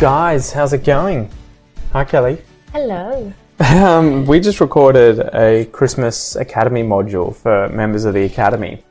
Guys, 0.00 0.50
how's 0.52 0.72
it 0.72 0.82
going? 0.84 1.28
Hi, 1.92 2.04
Kelly. 2.04 2.38
Hello. 2.72 3.32
Um, 3.58 4.24
we 4.24 4.40
just 4.40 4.60
recorded 4.60 5.18
a 5.34 5.66
Christmas 5.66 6.36
Academy 6.36 6.82
module 6.82 7.36
for 7.36 7.68
members 7.68 8.06
of 8.06 8.14
the 8.14 8.22
Academy. 8.24 8.82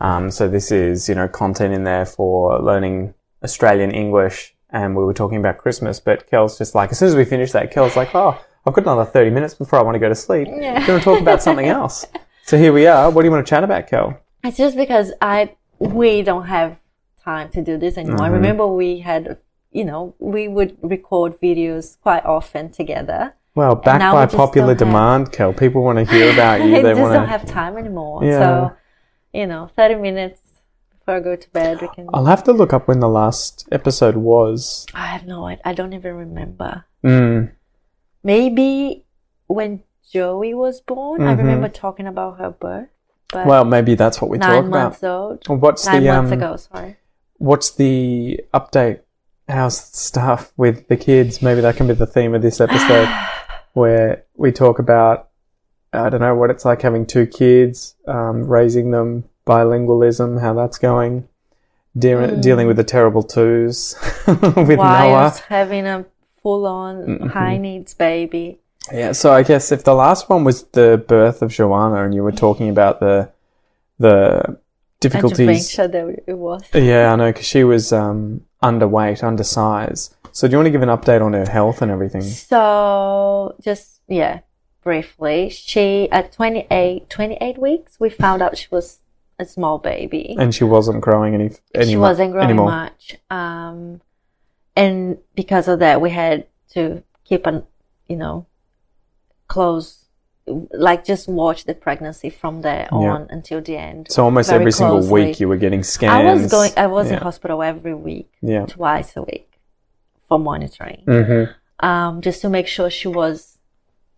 Um, 0.00 0.30
so 0.30 0.48
this 0.48 0.72
is, 0.72 1.06
you 1.08 1.14
know, 1.14 1.28
content 1.28 1.74
in 1.74 1.84
there 1.84 2.06
for 2.06 2.58
learning 2.60 3.12
Australian 3.42 3.90
English, 3.90 4.54
and 4.70 4.96
we 4.96 5.04
were 5.04 5.12
talking 5.12 5.36
about 5.38 5.58
Christmas. 5.58 6.00
But 6.00 6.26
Kel's 6.30 6.56
just 6.56 6.74
like, 6.74 6.90
as 6.92 6.98
soon 6.98 7.08
as 7.08 7.14
we 7.16 7.26
finished 7.26 7.52
that, 7.52 7.70
Kel's 7.70 7.94
like, 7.96 8.14
"Oh, 8.14 8.40
I've 8.66 8.72
got 8.72 8.84
another 8.84 9.04
thirty 9.04 9.30
minutes 9.30 9.52
before 9.54 9.78
I 9.78 9.82
want 9.82 9.96
to 9.96 9.98
go 9.98 10.08
to 10.08 10.14
sleep. 10.14 10.48
Yeah. 10.50 10.78
Do 10.80 10.86
you 10.86 10.92
want 10.92 11.02
to 11.02 11.10
talk 11.10 11.20
about 11.20 11.42
something 11.42 11.66
else?" 11.80 12.06
So 12.44 12.56
here 12.56 12.72
we 12.72 12.86
are. 12.86 13.10
What 13.10 13.20
do 13.22 13.26
you 13.26 13.32
want 13.32 13.46
to 13.46 13.50
chat 13.50 13.64
about, 13.64 13.86
Kel? 13.88 14.18
It's 14.42 14.56
just 14.56 14.76
because 14.76 15.12
I 15.20 15.54
we 15.78 16.22
don't 16.22 16.46
have 16.46 16.78
time 17.22 17.50
to 17.50 17.62
do 17.62 17.76
this 17.76 17.98
anymore. 17.98 18.20
I 18.22 18.24
Mm-hmm. 18.26 18.34
remember 18.34 18.66
we 18.66 18.98
had, 19.00 19.38
you 19.74 19.84
know, 19.84 20.14
we 20.18 20.48
would 20.48 20.78
record 20.82 21.30
videos 21.40 22.00
quite 22.00 22.24
often 22.24 22.70
together. 22.70 23.34
Well, 23.56 23.74
back 23.74 24.00
by 24.00 24.26
popular 24.26 24.74
don't 24.74 24.78
have- 24.78 24.88
demand, 24.88 25.32
Kel. 25.32 25.52
People 25.52 25.82
want 25.82 25.98
to 25.98 26.04
hear 26.14 26.32
about 26.32 26.60
you. 26.62 26.76
I 26.76 26.82
They 26.82 26.90
just 26.92 27.00
want 27.02 27.12
don't 27.14 27.28
have 27.28 27.44
time 27.44 27.76
anymore. 27.76 28.24
Yeah. 28.24 28.38
So, 28.40 28.76
you 29.32 29.46
know, 29.46 29.68
thirty 29.76 29.96
minutes 29.96 30.40
before 30.90 31.14
I 31.16 31.20
go 31.20 31.36
to 31.36 31.50
bed, 31.50 31.80
we 31.82 31.88
can. 31.94 32.08
I'll 32.14 32.24
have 32.34 32.42
to 32.44 32.52
look 32.52 32.72
up 32.72 32.88
when 32.88 33.00
the 33.00 33.08
last 33.08 33.68
episode 33.70 34.16
was. 34.16 34.86
I 34.94 35.06
have 35.06 35.26
no 35.26 35.46
idea. 35.46 35.62
I 35.64 35.72
don't 35.74 35.92
even 35.92 36.14
remember. 36.14 36.84
Mm. 37.04 37.52
Maybe 38.22 39.04
when 39.46 39.82
Joey 40.10 40.54
was 40.54 40.80
born, 40.80 41.22
I 41.22 41.34
Mhm. 41.34 41.38
remember 41.38 41.68
talking 41.68 42.06
about 42.06 42.38
her 42.38 42.50
birth. 42.50 42.88
But 43.32 43.46
Well, 43.46 43.64
maybe 43.64 43.94
that's 43.94 44.20
what 44.20 44.30
we 44.30 44.38
talk 44.38 44.48
about. 44.50 44.60
nine 44.62 44.70
months 44.70 45.02
old. 45.04 45.42
What's 45.48 45.86
Nine 45.86 46.02
the 46.02 46.08
months 46.12 46.32
um, 46.32 46.38
ago. 46.38 46.56
Sorry. 46.56 46.96
What's 47.38 47.70
the 47.72 48.40
update? 48.54 49.00
How's 49.48 49.78
stuff 49.78 50.52
with 50.56 50.88
the 50.88 50.96
kids? 50.96 51.42
Maybe 51.42 51.60
that 51.60 51.76
can 51.76 51.86
be 51.86 51.94
the 51.94 52.06
theme 52.06 52.34
of 52.34 52.42
this 52.42 52.60
episode, 52.60 53.08
where 53.74 54.24
we 54.36 54.52
talk 54.52 54.78
about 54.78 55.28
I 55.92 56.08
don't 56.08 56.20
know 56.20 56.34
what 56.34 56.50
it's 56.50 56.64
like 56.64 56.82
having 56.82 57.06
two 57.06 57.24
kids, 57.26 57.94
um, 58.08 58.48
raising 58.48 58.90
them, 58.90 59.24
bilingualism, 59.46 60.40
how 60.40 60.52
that's 60.54 60.76
going, 60.78 61.28
de- 61.96 62.36
dealing 62.40 62.66
with 62.66 62.76
the 62.76 62.82
terrible 62.84 63.22
twos 63.22 63.94
with 64.26 64.78
Noah. 64.78 65.34
Having 65.48 65.86
a 65.86 66.04
full 66.42 66.66
on 66.66 66.96
Mhm. 67.06 67.30
high 67.30 67.58
needs 67.58 67.94
baby. 67.94 68.58
Yeah, 68.92 69.12
so 69.12 69.32
I 69.32 69.44
guess 69.44 69.70
if 69.72 69.84
the 69.84 69.94
last 69.94 70.28
one 70.28 70.42
was 70.42 70.64
the 70.64 71.02
birth 71.06 71.42
of 71.42 71.52
Joanna, 71.52 72.04
and 72.04 72.12
you 72.14 72.22
were 72.24 72.32
talking 72.32 72.68
about 72.68 72.98
the 73.00 73.30
the 73.98 74.58
difficulties. 75.00 75.40
Adventure 75.78 75.88
that 75.88 76.22
it 76.26 76.34
was. 76.38 76.62
Yeah, 76.74 77.12
I 77.12 77.16
know 77.16 77.30
because 77.30 77.46
she 77.46 77.62
was 77.62 77.92
um, 77.92 78.40
underweight, 78.64 79.22
undersized. 79.22 80.14
So 80.32 80.48
do 80.48 80.52
you 80.52 80.58
want 80.58 80.66
to 80.66 80.70
give 80.70 80.82
an 80.82 80.88
update 80.88 81.22
on 81.22 81.32
her 81.32 81.46
health 81.46 81.82
and 81.82 81.90
everything? 81.90 82.22
So 82.22 83.54
just 83.60 84.00
yeah, 84.08 84.40
briefly, 84.82 85.50
she 85.50 86.08
at 86.10 86.32
28, 86.32 87.08
28 87.08 87.58
weeks, 87.58 88.00
we 88.00 88.10
found 88.10 88.42
out 88.42 88.58
she 88.58 88.66
was 88.70 88.98
a 89.38 89.44
small 89.44 89.78
baby. 89.78 90.36
And 90.38 90.54
she 90.54 90.64
wasn't 90.64 91.00
growing 91.00 91.34
any, 91.34 91.50
any 91.74 91.90
she 91.92 91.96
wasn't 91.96 92.32
growing 92.32 92.48
anymore. 92.48 92.66
much, 92.66 93.16
um, 93.30 94.00
and 94.76 95.18
because 95.34 95.68
of 95.68 95.78
that, 95.80 96.00
we 96.00 96.10
had 96.10 96.46
to 96.70 97.02
keep 97.24 97.46
an 97.46 97.64
you 98.08 98.16
know 98.16 98.46
close, 99.48 100.03
like 100.46 101.04
just 101.04 101.28
watch 101.28 101.64
the 101.64 101.74
pregnancy 101.74 102.28
from 102.30 102.60
there 102.62 102.88
Yeah. 102.92 102.98
on 103.14 103.26
until 103.30 103.60
the 103.62 103.76
end. 103.76 104.08
So 104.10 104.24
almost 104.24 104.50
very 104.50 104.60
every 104.60 104.72
single 104.72 105.06
week 105.08 105.40
you 105.40 105.48
were 105.48 105.56
getting 105.56 105.82
scans. 105.82 106.12
I 106.12 106.34
was 106.34 106.50
going. 106.50 106.72
I 106.76 106.86
was 106.86 107.08
yeah. 107.08 107.16
in 107.16 107.22
hospital 107.22 107.62
every 107.62 107.94
week, 107.94 108.30
Yeah. 108.42 108.66
twice 108.66 109.16
a 109.16 109.22
week, 109.22 109.50
for 110.28 110.38
monitoring, 110.38 111.02
Mm-hmm. 111.06 111.86
um, 111.86 112.20
just 112.20 112.40
to 112.42 112.48
make 112.48 112.66
sure 112.66 112.90
she 112.90 113.08
was, 113.08 113.58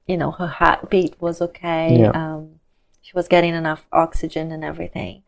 you 0.06 0.16
know, 0.16 0.32
her 0.32 0.48
heartbeat 0.48 1.14
was 1.20 1.40
okay. 1.40 1.96
Yeah. 2.00 2.10
Um, 2.10 2.60
she 3.02 3.12
was 3.14 3.28
getting 3.28 3.54
enough 3.54 3.86
oxygen 3.92 4.50
and 4.50 4.64
everything. 4.64 5.22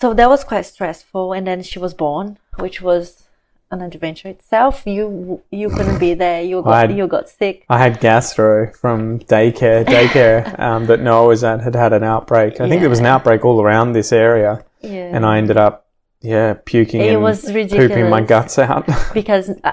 So 0.00 0.14
that 0.14 0.28
was 0.30 0.44
quite 0.44 0.62
stressful. 0.62 1.34
And 1.34 1.46
then 1.46 1.62
she 1.62 1.78
was 1.78 1.92
born, 1.92 2.38
which 2.58 2.80
was 2.80 3.28
an 3.72 3.82
adventure 3.82 4.28
itself. 4.28 4.82
You 4.86 5.42
you 5.50 5.68
couldn't 5.70 5.98
be 5.98 6.14
there. 6.14 6.42
You 6.42 6.62
got 6.62 6.74
I'd- 6.74 6.94
you 6.94 7.06
got 7.06 7.28
sick. 7.28 7.64
I 7.68 7.78
had 7.78 7.98
gastro 8.00 8.72
from 8.72 9.18
daycare. 9.20 9.84
Daycare 9.84 10.58
um, 10.66 10.86
that 10.86 11.00
Noah 11.00 11.26
was 11.28 11.42
at 11.42 11.60
had 11.62 11.74
had 11.74 11.92
an 11.92 12.04
outbreak. 12.04 12.60
I 12.60 12.68
think 12.68 12.80
there 12.80 12.90
was 12.90 13.00
an 13.00 13.06
outbreak 13.06 13.44
all 13.44 13.60
around 13.62 13.92
this 13.92 14.12
area, 14.12 14.64
Yeah. 14.80 15.10
and 15.14 15.24
I 15.26 15.38
ended 15.38 15.56
up, 15.56 15.86
yeah, 16.20 16.54
puking 16.64 17.00
It 17.00 17.14
and 17.14 17.22
was 17.22 17.42
pooping 17.50 18.08
my 18.10 18.20
guts 18.20 18.58
out. 18.58 18.86
because 19.14 19.50
uh, 19.64 19.72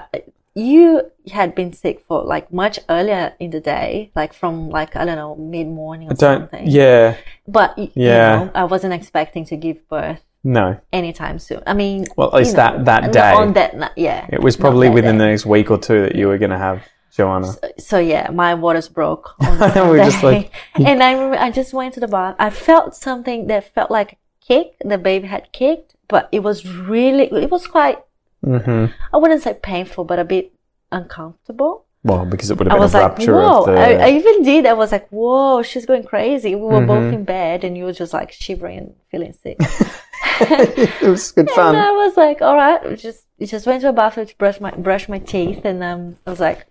you 0.54 1.02
had 1.32 1.54
been 1.54 1.72
sick 1.72 2.00
for 2.08 2.24
like 2.24 2.52
much 2.52 2.78
earlier 2.88 3.34
in 3.38 3.50
the 3.50 3.60
day, 3.60 4.10
like 4.16 4.32
from 4.32 4.68
like 4.70 4.96
I 4.96 5.04
don't 5.04 5.16
know 5.16 5.36
mid 5.36 5.68
morning 5.68 6.08
or 6.08 6.12
I 6.12 6.14
don't. 6.14 6.40
something. 6.50 6.66
Yeah. 6.66 7.16
But 7.46 7.76
Yeah. 7.78 8.40
you 8.40 8.44
know, 8.46 8.50
I 8.54 8.64
wasn't 8.64 8.94
expecting 8.94 9.44
to 9.46 9.56
give 9.56 9.86
birth 9.88 10.22
No. 10.42 10.78
anytime 10.92 11.38
soon. 11.38 11.62
I 11.66 11.74
mean, 11.74 12.06
Well, 12.16 12.28
at 12.28 12.34
least 12.34 12.52
know, 12.56 12.62
that- 12.62 12.84
that 12.86 13.12
day. 13.12 13.32
on 13.32 13.52
that 13.54 13.76
night, 13.76 13.90
yeah. 13.96 14.26
It 14.30 14.40
was 14.42 14.56
probably 14.56 14.88
within 14.88 15.18
the 15.18 15.26
next 15.26 15.44
week 15.46 15.70
or 15.70 15.78
two 15.78 16.00
that 16.02 16.14
you 16.16 16.28
were 16.28 16.38
going 16.38 16.50
to 16.50 16.58
have 16.58 16.82
Joanna. 17.14 17.52
So 17.78 17.98
yeah, 17.98 18.30
my 18.32 18.54
waters 18.54 18.88
broke 18.88 19.34
on 19.40 19.90
We 19.90 19.98
day, 19.98 20.04
just 20.04 20.22
like- 20.22 20.50
and 20.74 21.02
I 21.02 21.46
I 21.46 21.50
just 21.50 21.74
went 21.74 21.92
to 21.94 22.00
the 22.00 22.08
bath. 22.08 22.36
I 22.38 22.50
felt 22.50 22.94
something 22.94 23.48
that 23.48 23.74
felt 23.74 23.90
like 23.90 24.12
a 24.12 24.16
kick. 24.46 24.76
The 24.84 24.96
baby 24.96 25.26
had 25.26 25.52
kicked, 25.52 25.96
but 26.08 26.28
it 26.32 26.40
was 26.42 26.64
really, 26.66 27.24
it 27.44 27.50
was 27.50 27.66
quite. 27.66 27.98
hmm 28.42 28.86
I 29.12 29.16
wouldn't 29.18 29.42
say 29.42 29.54
painful, 29.60 30.04
but 30.04 30.18
a 30.18 30.24
bit 30.24 30.52
uncomfortable. 30.90 31.84
Well, 32.02 32.24
because 32.24 32.50
it 32.50 32.56
would 32.58 32.66
have 32.68 32.78
been 32.78 32.88
a 32.88 32.92
like, 32.92 33.10
rupture 33.10 33.34
whoa. 33.34 33.58
of 33.60 33.66
the. 33.66 33.72
I, 33.78 34.06
I 34.06 34.10
even 34.12 34.42
did. 34.42 34.64
I 34.64 34.72
was 34.72 34.90
like, 34.90 35.06
whoa, 35.10 35.62
she's 35.62 35.84
going 35.84 36.04
crazy. 36.04 36.54
We 36.54 36.62
were 36.62 36.86
both 36.86 37.04
Mhm. 37.04 37.12
in 37.12 37.24
bed 37.24 37.62
and 37.64 37.76
you 37.76 37.84
were 37.84 37.92
just 37.92 38.14
like 38.14 38.32
shivering 38.32 38.78
and 38.78 38.94
feeling 39.10 39.34
sick. 39.34 39.58
it 40.40 41.02
was 41.08 41.32
good 41.32 41.50
fun. 41.50 41.74
And. 41.74 41.84
I 41.84 41.90
was 41.92 42.16
like, 42.16 42.42
all 42.42 42.56
right, 42.56 42.82
we 42.88 42.96
just 42.96 43.24
just 43.40 43.66
went 43.66 43.80
to 43.82 43.88
a 43.88 43.92
bathroom 43.92 44.26
to 44.26 44.36
brush 44.36 44.60
my 44.60 44.70
brush 44.72 45.08
my 45.08 45.18
teeth, 45.18 45.64
and 45.64 45.82
um, 45.82 46.18
I 46.26 46.30
was 46.30 46.40
like, 46.40 46.66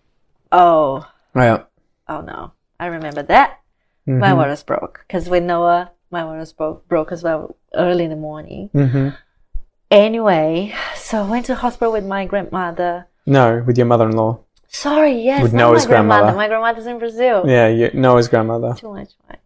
oh, 0.52 1.08
yeah. 1.36 1.64
oh 2.08 2.22
no, 2.22 2.54
I 2.80 2.88
remember 2.88 3.24
that 3.24 3.60
my 4.06 4.34
waters 4.34 4.64
broke 4.64 5.04
because 5.08 5.30
with 5.30 5.44
Noah, 5.44 5.92
my 6.10 6.26
waters 6.26 6.52
broke 6.54 6.88
broke 6.88 7.12
as 7.12 7.24
well 7.24 7.56
early 7.76 8.04
in 8.06 8.10
the 8.10 8.16
morning. 8.16 8.70
hmm 8.74 9.10
Anyway, 9.92 10.74
so 10.96 11.24
I 11.24 11.30
went 11.30 11.46
to 11.48 11.54
the 11.54 11.60
hospital 11.60 11.92
with 11.92 12.06
my 12.06 12.26
grandmother. 12.26 13.08
No, 13.26 13.64
with 13.66 13.76
your 13.78 13.88
mother-in-law. 13.88 14.40
Sorry, 14.68 15.20
yes, 15.24 15.42
With 15.42 15.52
Noah's 15.54 15.86
my 15.86 15.90
grandmother. 15.90 16.22
grandmother. 16.22 16.38
My 16.38 16.48
grandmother's 16.48 16.86
in 16.86 17.00
Brazil. 17.00 17.44
Yeah, 17.48 17.68
you, 17.70 17.90
Noah's 17.96 18.28
grandmother. 18.28 18.76
Too 18.78 18.94
much 18.94 19.14
wine. 19.28 19.40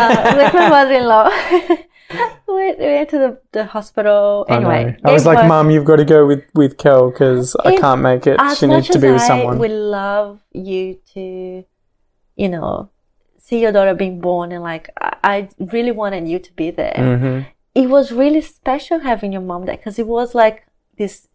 uh, 0.00 0.34
with 0.36 0.54
my 0.54 0.68
mother-in-law. 0.76 1.30
we 2.48 2.74
went, 2.76 3.08
to 3.10 3.18
the, 3.18 3.40
the 3.52 3.64
hospital. 3.64 4.46
I. 4.48 4.56
Anyway, 4.56 4.96
I 5.04 5.12
was 5.12 5.26
like. 5.26 5.46
Mum, 5.46 5.70
you've 5.70 5.84
got 5.84 5.96
to 5.96 6.04
go 6.04 6.26
with 6.26 6.44
with 6.54 6.78
Kel 6.78 7.10
because 7.10 7.56
I 7.56 7.76
can't 7.76 8.00
make 8.00 8.26
it. 8.26 8.40
She 8.56 8.66
needs 8.66 8.88
to 8.88 8.98
be 8.98 9.10
with 9.10 9.22
I 9.22 9.26
someone. 9.26 9.58
We 9.58 9.68
love 9.68 10.40
you 10.52 10.98
to, 11.14 11.64
you 12.36 12.48
know, 12.48 12.90
see 13.38 13.60
your 13.60 13.72
daughter 13.72 13.94
being 13.94 14.20
born 14.20 14.52
and 14.52 14.62
like 14.62 14.90
I, 15.00 15.16
I 15.24 15.48
really 15.58 15.90
wanted 15.92 16.28
you 16.28 16.38
to 16.38 16.52
be 16.54 16.70
there. 16.70 16.94
hmm 16.96 17.40
It 17.74 17.88
was 17.88 18.12
really 18.12 18.40
special 18.40 19.00
having 19.00 19.32
your 19.32 19.42
mom 19.42 19.66
there 19.66 19.76
because 19.76 19.98
it 19.98 20.06
was 20.06 20.34
like 20.34 20.66
this. 20.96 21.28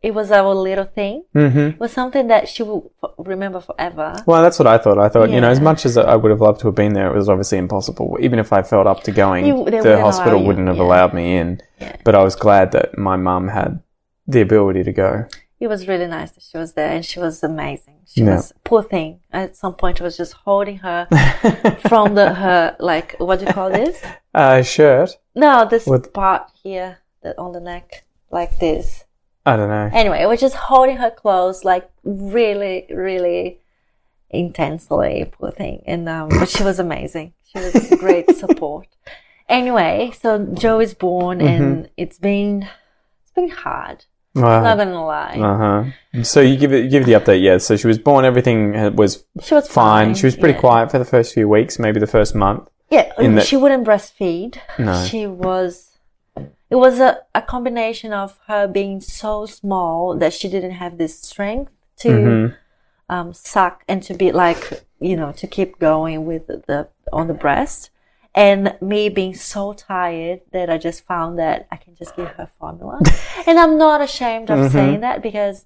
It 0.00 0.14
was 0.14 0.30
our 0.30 0.54
little 0.54 0.84
thing. 0.84 1.24
hmm 1.32 1.58
It 1.74 1.80
was 1.80 1.92
something 1.92 2.28
that 2.28 2.48
she 2.48 2.62
will 2.62 2.92
remember 3.18 3.60
forever. 3.60 4.14
Well, 4.26 4.42
that's 4.42 4.58
what 4.58 4.68
I 4.68 4.78
thought. 4.78 4.98
I 4.98 5.08
thought, 5.08 5.30
you 5.30 5.40
know, 5.40 5.50
as 5.50 5.60
much 5.60 5.84
as 5.84 5.96
I 5.96 6.14
would 6.14 6.30
have 6.30 6.40
loved 6.40 6.60
to 6.60 6.68
have 6.68 6.74
been 6.76 6.92
there, 6.94 7.08
it 7.12 7.16
was 7.16 7.28
obviously 7.28 7.58
impossible. 7.58 8.16
Even 8.20 8.38
if 8.38 8.52
I 8.52 8.62
felt 8.62 8.86
up 8.86 9.02
to 9.04 9.10
going, 9.12 9.46
You- 9.46 9.64
the 9.64 10.00
hospital 10.00 10.44
wouldn't 10.44 10.68
have 10.68 10.76
yeah. 10.76 10.82
allowed 10.84 11.14
me 11.14 11.36
in. 11.36 11.60
Yeah. 11.80 11.96
But 12.04 12.14
I 12.14 12.22
was 12.22 12.36
glad 12.36 12.70
that 12.72 12.96
my 12.96 13.16
mum 13.16 13.48
had 13.48 13.80
the 14.28 14.40
ability 14.40 14.84
to 14.84 14.92
go. 14.92 15.26
It 15.58 15.66
was 15.66 15.88
really 15.88 16.06
nice 16.06 16.30
that 16.32 16.44
she 16.44 16.56
was 16.56 16.74
there 16.74 16.90
and 16.90 17.04
she 17.04 17.18
was 17.18 17.42
amazing. 17.42 17.96
She 18.06 18.20
Yeah. 18.22 18.36
was 18.36 18.52
poor 18.62 18.84
thing. 18.84 19.18
At 19.32 19.56
some 19.56 19.74
point, 19.74 20.00
I 20.00 20.04
was 20.04 20.16
just 20.16 20.34
holding 20.44 20.78
her 20.78 21.08
from 21.88 22.14
the 22.14 22.32
her 22.34 22.76
like 22.78 23.16
what 23.18 23.40
do 23.40 23.46
you 23.46 23.52
call 23.52 23.68
this? 23.70 24.00
uh, 24.34 24.62
shirt. 24.62 25.16
No, 25.34 25.66
this 25.68 25.86
With- 25.86 26.12
part 26.12 26.42
here 26.62 26.98
that 27.24 27.36
on 27.38 27.50
the 27.52 27.60
neck, 27.60 28.04
like 28.30 28.60
this. 28.60 29.04
I 29.48 29.56
don't 29.56 29.68
know. 29.68 29.90
Anyway, 29.92 30.24
was 30.26 30.40
just 30.40 30.54
holding 30.54 30.96
her 30.98 31.10
close, 31.10 31.64
like 31.64 31.90
really, 32.04 32.86
really 32.90 33.60
intensely, 34.30 35.30
poor 35.32 35.50
thing. 35.50 35.82
And 35.86 36.08
um, 36.08 36.28
but 36.28 36.48
she 36.48 36.62
was 36.62 36.78
amazing. 36.78 37.32
She 37.44 37.58
was 37.58 37.94
great 37.98 38.30
support. 38.36 38.88
Anyway, 39.48 40.12
so 40.20 40.44
Joe 40.54 40.80
is 40.80 40.94
born, 40.94 41.40
and 41.40 41.88
it's 41.96 42.18
been 42.18 42.68
it's 43.22 43.32
been 43.34 43.48
hard. 43.48 44.04
Not 44.34 44.76
gonna 44.76 45.04
lie, 45.04 45.38
Uh 45.40 45.56
huh. 45.56 46.22
So 46.22 46.40
you 46.40 46.56
give 46.56 46.72
it 46.72 46.90
give 46.90 47.06
the 47.06 47.12
update, 47.12 47.42
yeah. 47.42 47.58
So 47.58 47.76
she 47.76 47.86
was 47.86 47.98
born. 47.98 48.24
Everything 48.24 48.76
uh, 48.76 48.90
was 48.90 49.24
she 49.42 49.54
was 49.54 49.66
fine. 49.66 50.08
fine. 50.08 50.14
She 50.14 50.26
was 50.26 50.36
pretty 50.36 50.54
yeah. 50.54 50.60
quiet 50.60 50.90
for 50.90 50.98
the 50.98 51.04
first 51.04 51.34
few 51.34 51.48
weeks, 51.48 51.78
maybe 51.78 51.98
the 51.98 52.06
first 52.06 52.34
month. 52.34 52.68
Yeah, 52.90 53.12
in 53.18 53.34
that- 53.36 53.46
she 53.46 53.56
wouldn't 53.56 53.86
breastfeed. 53.86 54.58
No. 54.78 55.04
She 55.04 55.26
was. 55.26 55.97
It 56.70 56.76
was 56.76 57.00
a, 57.00 57.18
a 57.34 57.40
combination 57.42 58.12
of 58.12 58.38
her 58.46 58.66
being 58.68 59.00
so 59.00 59.46
small 59.46 60.16
that 60.18 60.32
she 60.34 60.48
didn't 60.48 60.72
have 60.72 60.98
this 60.98 61.18
strength 61.20 61.72
to 61.98 62.08
Mhm. 62.08 62.54
um, 63.08 63.32
suck 63.32 63.84
and 63.88 64.02
to 64.02 64.14
be 64.14 64.32
like 64.32 64.84
you 65.00 65.16
know 65.16 65.32
to 65.32 65.46
keep 65.46 65.78
going 65.78 66.26
with 66.26 66.46
the, 66.46 66.88
on 67.12 67.26
the 67.28 67.34
breast. 67.34 67.90
And 68.34 68.76
me 68.80 69.08
being 69.08 69.34
so 69.34 69.72
tired 69.72 70.42
that 70.52 70.68
i 70.70 70.76
just 70.78 71.04
found 71.06 71.38
that 71.38 71.66
i 71.72 71.76
can 71.76 71.94
just 71.96 72.14
give 72.14 72.28
her 72.38 72.48
formula. 72.58 73.00
And 73.48 73.58
i'm 73.58 73.78
not 73.78 74.00
ashamed 74.02 74.50
of 74.50 74.70
saying 74.70 75.00
that 75.00 75.22
because 75.22 75.64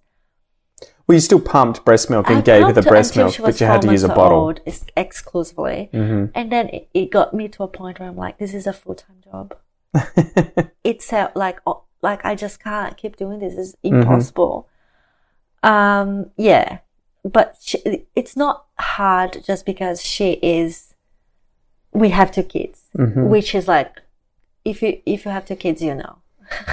Well, 1.07 1.17
you 1.17 1.21
still 1.21 1.41
pumped 1.41 1.85
breast 1.85 2.09
milk 2.09 2.29
and 2.31 2.39
I 2.39 2.41
gave 2.43 2.63
her 2.67 2.73
the 2.73 2.83
breast 2.93 3.17
milk, 3.17 3.35
but 3.41 3.61
you 3.61 3.67
had 3.67 3.83
to 3.83 3.91
use 3.91 4.05
a 4.05 4.09
bottle. 4.21 4.55
exclusively. 4.97 5.89
Hmm 5.93 6.27
and 6.35 6.51
then 6.55 6.69
it, 6.69 6.89
it 6.95 7.11
got 7.11 7.35
me 7.35 7.49
to 7.49 7.61
a 7.65 7.69
point 7.69 7.99
where 7.99 8.09
i'm 8.09 8.17
like 8.27 8.39
this 8.39 8.55
is 8.55 8.67
a 8.67 8.73
full-time 8.73 9.19
job 9.31 9.47
it 10.85 11.03
felt 11.03 11.37
like 11.37 11.61
like 12.03 12.25
I 12.25 12.35
just 12.35 12.63
can't 12.63 12.97
keep 12.97 13.17
doing 13.17 13.39
this. 13.41 13.55
It's 13.55 13.77
Mm-hmm. 13.85 14.01
impossible. 14.03 14.69
Um, 15.63 16.31
yeah, 16.37 16.79
but 17.25 17.57
she, 17.61 18.07
it's 18.17 18.37
not 18.37 18.67
hard 18.79 19.43
just 19.45 19.65
because 19.67 20.03
she 20.03 20.33
is. 20.43 20.95
We 21.93 22.09
have 22.11 22.33
two 22.33 22.43
kids, 22.43 22.89
Mhm. 22.97 23.29
which 23.29 23.55
is 23.55 23.69
like, 23.69 24.01
if 24.65 24.83
you 24.83 25.01
if 25.07 25.25
you 25.25 25.31
have 25.31 25.45
two 25.45 25.57
kids, 25.57 25.83
you 25.83 25.95
know, 25.95 26.17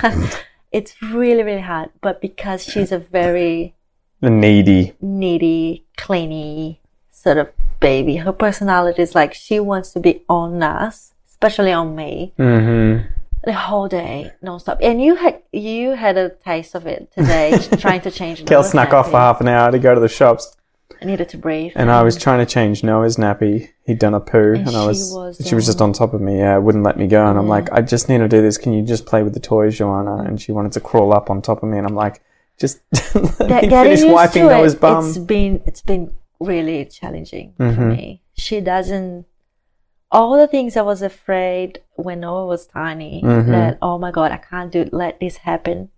it's 0.72 1.02
really 1.02 1.44
really 1.44 1.62
hard. 1.62 1.90
But 2.02 2.22
because 2.22 2.64
she's 2.64 2.92
a 2.92 3.00
very 3.00 3.76
The 4.22 4.30
needy. 4.30 4.94
needy, 5.02 5.86
cleany 5.98 6.78
sort 7.12 7.38
of 7.38 7.50
baby, 7.80 8.18
her 8.18 8.32
personality 8.34 9.02
is 9.02 9.14
like 9.14 9.34
she 9.34 9.60
wants 9.60 9.92
to 9.94 10.00
be 10.00 10.24
on 10.30 10.64
us, 10.64 11.14
especially 11.42 11.72
on 11.72 11.96
me 11.96 12.34
hmm 12.38 12.98
the 13.46 13.54
whole 13.54 13.88
day 13.88 14.30
nonstop. 14.44 14.78
And 14.82 15.02
you 15.02 15.16
had 15.16 15.42
you 15.54 15.92
had 15.92 16.18
a 16.18 16.30
taste 16.30 16.76
of 16.76 16.86
it 16.86 17.10
today, 17.14 17.58
trying 17.80 18.02
to 18.02 18.12
change. 18.12 18.46
Kel 18.46 18.64
snuck 18.66 18.92
off 18.94 19.06
for 19.12 19.18
half 19.18 19.40
an 19.40 19.48
hour 19.48 19.72
to 19.72 19.80
go 19.80 19.96
to 19.96 20.02
the 20.02 20.10
shops, 20.10 20.58
I 21.02 21.06
needed 21.06 21.30
to 21.30 21.38
breathe. 21.38 21.72
and 21.76 21.90
I 21.90 22.04
was 22.04 22.18
trying 22.18 22.40
to 22.40 22.46
change 22.46 22.84
Noah's 22.84 23.16
nappy. 23.16 23.70
He'd 23.86 23.98
done 23.98 24.14
a 24.14 24.20
poo, 24.20 24.54
and, 24.56 24.68
And 24.68 24.76
I 24.76 24.86
was, 24.86 25.14
was, 25.14 25.42
she 25.48 25.56
was 25.56 25.66
just 25.66 25.80
on 25.82 25.94
top 25.94 26.14
of 26.14 26.20
me. 26.20 26.40
Yeah, 26.40 26.58
wouldn't 26.58 26.84
let 26.84 26.98
me 26.98 27.08
go, 27.08 27.26
and 27.26 27.40
I'm 27.40 27.48
like, 27.48 27.72
I 27.72 27.82
just 27.82 28.10
need 28.10 28.18
to 28.18 28.28
do 28.28 28.42
this. 28.42 28.58
Can 28.58 28.74
you 28.74 28.84
just 28.84 29.06
play 29.06 29.24
with 29.24 29.34
the 29.34 29.40
toys, 29.40 29.78
Joanna? 29.78 30.18
And 30.18 30.40
she 30.42 30.52
wanted 30.52 30.74
to 30.74 30.82
crawl 30.82 31.14
up 31.14 31.30
on 31.30 31.42
top 31.42 31.64
of 31.64 31.70
me, 31.70 31.78
and 31.78 31.88
I'm 31.88 31.96
like, 31.96 32.22
just 32.60 32.82
let 33.40 33.48
Get- 33.48 33.64
me 33.64 33.70
finish 33.70 34.04
wiping 34.04 34.48
Noah's 34.48 34.74
it, 34.74 34.82
bum. 34.82 35.08
It's 35.08 35.18
been 35.18 35.62
it's 35.66 35.82
been 35.82 36.14
really 36.42 36.84
challenging 36.86 37.54
for 37.56 37.64
Mhm. 37.72 37.88
me. 37.96 38.22
She 38.34 38.60
doesn't. 38.60 39.26
All 40.12 40.38
the 40.38 40.48
things 40.48 40.76
I 40.76 40.82
was 40.82 41.02
afraid 41.02 41.82
when 41.96 42.22
Noah 42.22 42.48
was 42.48 42.66
tiny 42.68 43.22
Mhm. 43.24 43.48
that 43.52 43.78
oh 43.82 43.98
my 44.00 44.12
god 44.12 44.32
I 44.32 44.38
can't 44.38 44.72
do 44.72 44.90
let 44.92 45.20
this 45.20 45.38
happen. 45.38 45.90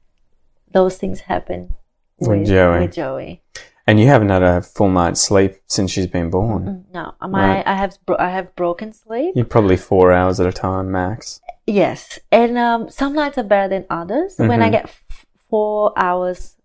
Those 0.72 0.98
things 0.98 1.22
happen 1.22 1.74
With 2.20 2.46
Joey. 2.48 2.80
With 2.82 2.94
Joey. 2.94 3.42
And 3.88 4.00
you 4.00 4.08
haven't 4.08 4.30
had 4.30 4.44
a 4.44 4.62
full 4.62 4.90
night's 4.90 5.20
sleep 5.22 5.56
since 5.68 5.92
she's 5.92 6.08
been 6.08 6.30
born. 6.30 6.86
No, 6.94 7.14
my 7.22 7.56
Right. 7.56 7.68
I 7.68 7.76
have 7.76 7.98
I 8.20 8.30
have 8.30 8.56
broken 8.56 8.94
sleep. 8.94 9.34
You're 9.36 9.46
probably 9.46 9.78
four 9.78 10.12
hours 10.12 10.40
at 10.40 10.46
a 10.46 10.52
time 10.54 10.92
max. 10.92 11.40
Yes, 11.66 12.20
and 12.32 12.58
um, 12.58 12.90
some 12.90 13.14
nights 13.14 13.38
are 13.38 13.44
better 13.44 13.70
than 13.70 13.86
others. 13.90 14.36
When 14.38 14.62
I 14.62 14.68
Mhm. 14.68 14.72
get 14.72 14.84
f- 14.86 15.26
four 15.50 15.94
hours 15.96 16.56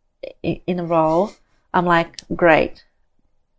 i- 0.44 0.60
in 0.66 0.78
a 0.80 0.84
row, 0.84 1.30
I'm 1.72 1.86
like, 1.86 2.16
great, 2.34 2.84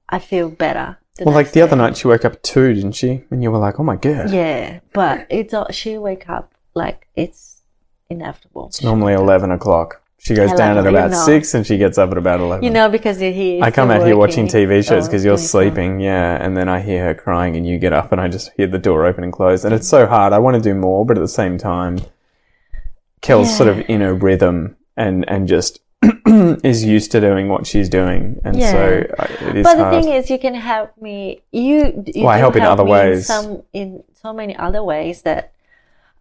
I 0.10 0.20
feel 0.20 0.50
better. 0.50 0.98
Well, 1.26 1.34
like 1.36 1.52
the 1.52 1.62
other 1.62 1.76
night, 1.76 1.98
she 1.98 2.08
woke 2.08 2.26
up 2.26 2.34
at 2.34 2.44
two, 2.44 2.74
didn't 2.74 2.94
she? 2.94 3.24
And 3.32 3.42
you 3.42 3.52
were 3.52 3.58
like, 3.58 3.80
"Oh 3.80 3.84
my 3.84 3.96
god!" 3.96 4.30
Yeah, 4.32 4.80
but 4.94 5.26
it's 5.30 5.54
all, 5.54 5.68
she 5.72 5.98
wake 5.98 6.30
up 6.30 6.54
like 6.74 7.08
it's 7.16 7.62
inevitable. 8.10 8.68
It's 8.68 8.84
normally 8.84 9.14
eleven 9.14 9.52
o'clock. 9.52 10.02
She 10.20 10.34
goes 10.34 10.52
down 10.54 10.78
at 10.78 10.86
about 10.88 11.14
six, 11.14 11.54
and 11.54 11.66
she 11.66 11.78
gets 11.78 11.98
up 11.98 12.12
at 12.12 12.18
about 12.18 12.40
eleven. 12.40 12.64
You 12.64 12.70
know, 12.72 12.90
because 12.90 13.22
you're 13.22 13.32
here. 13.32 13.64
I 13.64 13.72
come 13.72 13.92
out 13.92 14.06
here 14.06 14.18
watching 14.18 14.48
TV 14.48 14.86
shows 14.86 15.08
because 15.08 15.24
you're 15.24 15.38
sleeping, 15.38 16.00
yeah, 16.00 16.44
and 16.44 16.58
then 16.58 16.68
I 16.68 16.82
hear 16.82 17.04
her 17.06 17.14
crying, 17.14 17.56
and 17.56 17.66
you 17.66 17.78
get 17.80 17.94
up, 17.94 18.12
and 18.12 18.20
I 18.20 18.28
just 18.28 18.52
hear 18.58 18.68
the 18.68 18.80
door 18.80 19.06
open 19.06 19.24
and 19.24 19.32
close, 19.32 19.64
and 19.64 19.74
it's 19.74 19.88
so 19.88 20.06
hard. 20.08 20.34
I 20.34 20.40
want 20.40 20.56
to 20.56 20.62
do 20.62 20.74
more, 20.76 21.06
but 21.06 21.18
at 21.18 21.22
the 21.22 21.28
same 21.28 21.58
time, 21.58 22.00
Kel's 23.22 23.56
sort 23.56 23.70
of 23.70 23.78
Yeah. 23.78 23.86
in 23.90 24.02
a 24.02 24.14
rhythm 24.14 24.76
and 24.96 25.24
and 25.30 25.48
just 25.48 25.80
is 26.64 26.84
used 26.86 27.12
to 27.12 27.20
doing 27.22 27.50
what 27.50 27.66
she's 27.66 27.90
doing, 27.90 28.40
and 28.44 28.56
Yeah. 28.58 28.72
so 28.72 29.04
uh, 29.20 29.28
it 29.50 29.58
is 29.58 29.64
But 29.64 29.76
the 29.78 29.84
hard. 29.86 30.04
thing 30.04 30.14
is, 30.14 30.30
you 30.30 30.38
can 30.38 30.54
help 30.54 30.92
me. 31.02 31.42
You, 31.52 32.04
you 32.06 32.24
Well, 32.24 32.30
I 32.30 32.38
do 32.38 32.42
help 32.42 32.56
in 32.56 32.64
other 32.64 32.84
ways. 32.86 33.26
some 33.26 33.64
in 33.74 34.04
so 34.22 34.32
many 34.34 34.56
other 34.56 34.84
ways 34.84 35.24
that, 35.24 35.52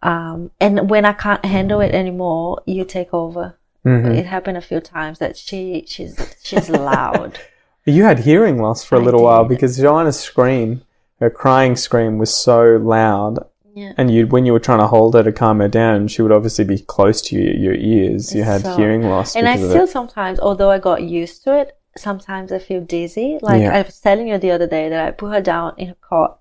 um, 0.01 0.51
and 0.59 0.89
when 0.89 1.05
I 1.05 1.13
can't 1.13 1.43
handle 1.45 1.79
it 1.81 1.93
anymore, 1.93 2.61
you 2.65 2.85
take 2.85 3.13
over. 3.13 3.55
Mhm. 3.85 4.17
It 4.17 4.25
happened 4.25 4.57
a 4.57 4.61
few 4.61 4.79
times 4.81 5.19
that 5.19 5.37
she 5.37 5.83
she's 5.87 6.15
she's 6.43 6.69
loud. 6.69 7.39
You 7.89 8.03
had 8.03 8.19
hearing 8.19 8.61
loss 8.61 8.83
for 8.83 8.95
a 8.95 8.99
little 8.99 9.23
while 9.23 9.45
because 9.45 9.77
Joanna's 9.77 10.19
scream, 10.19 10.81
her 11.21 11.29
crying 11.29 11.77
scream, 11.77 12.17
was 12.17 12.33
so 12.33 12.75
loud 12.75 13.45
Yeah. 13.77 13.93
And 13.97 14.09
you, 14.09 14.25
when 14.27 14.45
you 14.45 14.53
were 14.53 14.59
trying 14.67 14.79
to 14.79 14.87
hold 14.87 15.13
her 15.13 15.23
to 15.23 15.31
calm 15.31 15.59
her 15.59 15.67
down, 15.67 16.07
she 16.07 16.21
would 16.23 16.31
obviously 16.31 16.65
be 16.65 16.79
close 16.79 17.21
to 17.27 17.35
your, 17.39 17.53
your 17.65 17.73
ears. 17.75 18.33
You 18.35 18.43
had 18.43 18.61
So- 18.61 18.75
hearing 18.77 19.03
loss 19.11 19.35
And 19.35 19.47
I 19.47 19.55
still 19.57 19.85
sometimes, 19.87 20.39
although 20.39 20.71
I 20.71 20.79
got 20.79 21.03
used 21.03 21.43
to 21.43 21.49
it, 21.61 21.77
sometimes 21.95 22.51
I 22.51 22.59
feel 22.59 22.81
dizzy. 22.81 23.37
Like 23.41 23.61
Yeah. 23.61 23.77
I 23.77 23.81
was 23.83 23.99
telling 23.99 24.27
you 24.29 24.37
the 24.39 24.51
other 24.51 24.67
day 24.77 24.89
that 24.89 25.07
I 25.07 25.11
put 25.11 25.31
her 25.35 25.41
down 25.41 25.73
in 25.77 25.87
her 25.89 25.97
cot. 26.09 26.39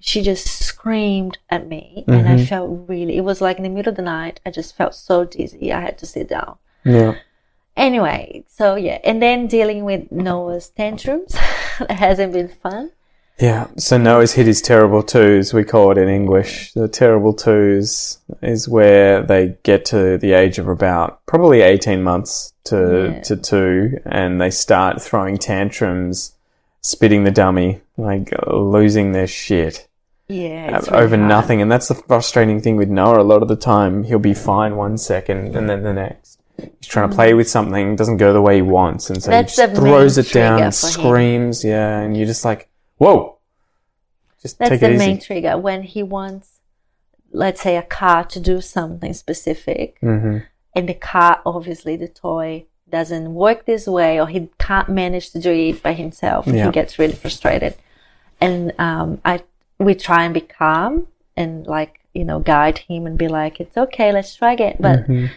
She 0.00 0.20
just 0.20 0.46
screamed 0.46 1.38
at 1.48 1.66
me, 1.66 2.04
and 2.06 2.28
I 2.28 2.36
Mhm. 2.36 2.46
felt 2.48 2.68
really. 2.88 3.16
It 3.16 3.24
was 3.30 3.40
like 3.40 3.56
in 3.56 3.62
the 3.62 3.70
middle 3.76 3.90
of 3.90 3.96
the 3.96 4.02
night. 4.18 4.38
I 4.44 4.50
just 4.50 4.76
felt 4.76 4.94
so 4.94 5.24
dizzy. 5.24 5.72
I 5.72 5.80
had 5.80 5.96
to 5.98 6.06
sit 6.06 6.28
down. 6.28 6.56
Yeah. 6.84 7.14
Anyway, 7.76 8.44
so 8.46 8.74
yeah, 8.76 8.98
and 9.02 9.22
then 9.22 9.46
dealing 9.46 9.84
with 9.84 10.12
Noah's 10.12 10.68
tantrums 10.68 11.34
hasn't 11.88 12.32
been 12.34 12.48
fun. 12.48 12.90
Yeah. 13.38 13.66
So 13.76 13.98
Noah's 13.98 14.32
hit 14.34 14.46
his 14.46 14.62
terrible 14.62 15.02
twos, 15.02 15.52
we 15.52 15.64
call 15.64 15.90
it 15.90 15.98
in 15.98 16.08
English. 16.08 16.72
The 16.72 16.86
terrible 16.88 17.32
twos 17.32 18.18
is 18.42 18.68
where 18.68 19.22
they 19.22 19.56
get 19.64 19.84
to 19.86 20.18
the 20.18 20.32
age 20.34 20.58
of 20.58 20.68
about 20.68 21.24
probably 21.26 21.60
18 21.62 22.02
months 22.02 22.52
to, 22.64 23.12
Yeah. 23.16 23.20
to 23.22 23.36
two 23.36 23.98
and 24.06 24.40
they 24.40 24.50
start 24.50 25.02
throwing 25.02 25.36
tantrums, 25.36 26.32
spitting 26.80 27.24
the 27.24 27.30
dummy, 27.32 27.80
like 27.96 28.32
losing 28.46 29.12
their 29.12 29.26
shit. 29.26 29.88
Yeah, 30.28 30.78
it's 30.78 30.88
uh, 30.88 30.92
really 30.92 31.04
over 31.04 31.16
hard. 31.16 31.28
nothing. 31.28 31.60
And 31.60 31.70
that's 31.70 31.88
the 31.88 31.94
frustrating 31.96 32.60
thing 32.60 32.76
with 32.76 32.88
Noah. 32.88 33.20
A 33.20 33.24
lot 33.24 33.42
of 33.42 33.48
the 33.48 33.56
time, 33.56 34.04
he'll 34.04 34.18
be 34.20 34.32
fine 34.32 34.76
one 34.76 34.96
second 34.96 35.54
and 35.56 35.68
then 35.68 35.82
the 35.82 35.92
next. 35.92 36.38
He's 36.56 36.86
trying 36.88 37.10
to 37.10 37.14
play 37.14 37.34
with 37.34 37.48
something, 37.50 37.96
doesn't 37.96 38.18
go 38.18 38.32
the 38.32 38.40
way 38.40 38.56
he 38.56 38.62
wants, 38.62 39.10
and 39.10 39.20
so 39.20 39.28
Mm. 39.28 39.32
That's 39.32 39.56
he 39.56 39.62
just 39.66 39.74
throws 39.74 40.18
it 40.18 40.30
down, 40.32 40.58
for 40.60 40.64
him. 40.66 40.72
screams, 40.72 41.64
yeah, 41.64 41.98
and 41.98 42.16
you're 42.16 42.26
just 42.28 42.44
like, 42.44 42.68
whoa, 43.04 43.38
just 44.42 44.58
That's 44.58 44.70
take 44.70 44.80
the 44.80 44.90
main 45.04 45.18
trigger 45.20 45.56
when 45.58 45.82
he 45.82 46.02
wants, 46.02 46.60
let's 47.32 47.60
say, 47.62 47.76
a 47.76 47.82
car 47.82 48.24
to 48.24 48.40
do 48.40 48.60
something 48.60 49.12
specific, 49.14 49.98
hmm 50.00 50.38
and 50.76 50.88
the 50.88 50.94
car, 50.94 51.40
obviously, 51.46 51.94
the 51.96 52.08
toy 52.08 52.64
doesn't 52.90 53.32
work 53.34 53.64
this 53.64 53.86
way, 53.86 54.20
or 54.20 54.26
he 54.26 54.48
can't 54.58 54.88
manage 54.88 55.30
to 55.30 55.38
do 55.40 55.52
it 55.52 55.82
by 55.82 55.92
himself. 55.92 56.46
Yeah. 56.46 56.66
He 56.66 56.72
gets 56.72 56.98
really 56.98 57.14
frustrated, 57.14 57.74
and 58.40 58.72
um, 58.78 59.20
I 59.24 59.42
we 59.78 59.94
try 59.94 60.24
and 60.24 60.34
be 60.34 60.40
calm 60.40 61.06
and 61.36 61.66
like 61.66 62.00
you 62.12 62.24
know 62.24 62.40
guide 62.40 62.78
him 62.78 63.06
and 63.06 63.16
be 63.16 63.28
like, 63.28 63.60
it's 63.60 63.76
okay, 63.76 64.12
let's 64.12 64.34
try 64.34 64.52
again. 64.52 64.76
But 64.80 65.06
Mhm. 65.06 65.30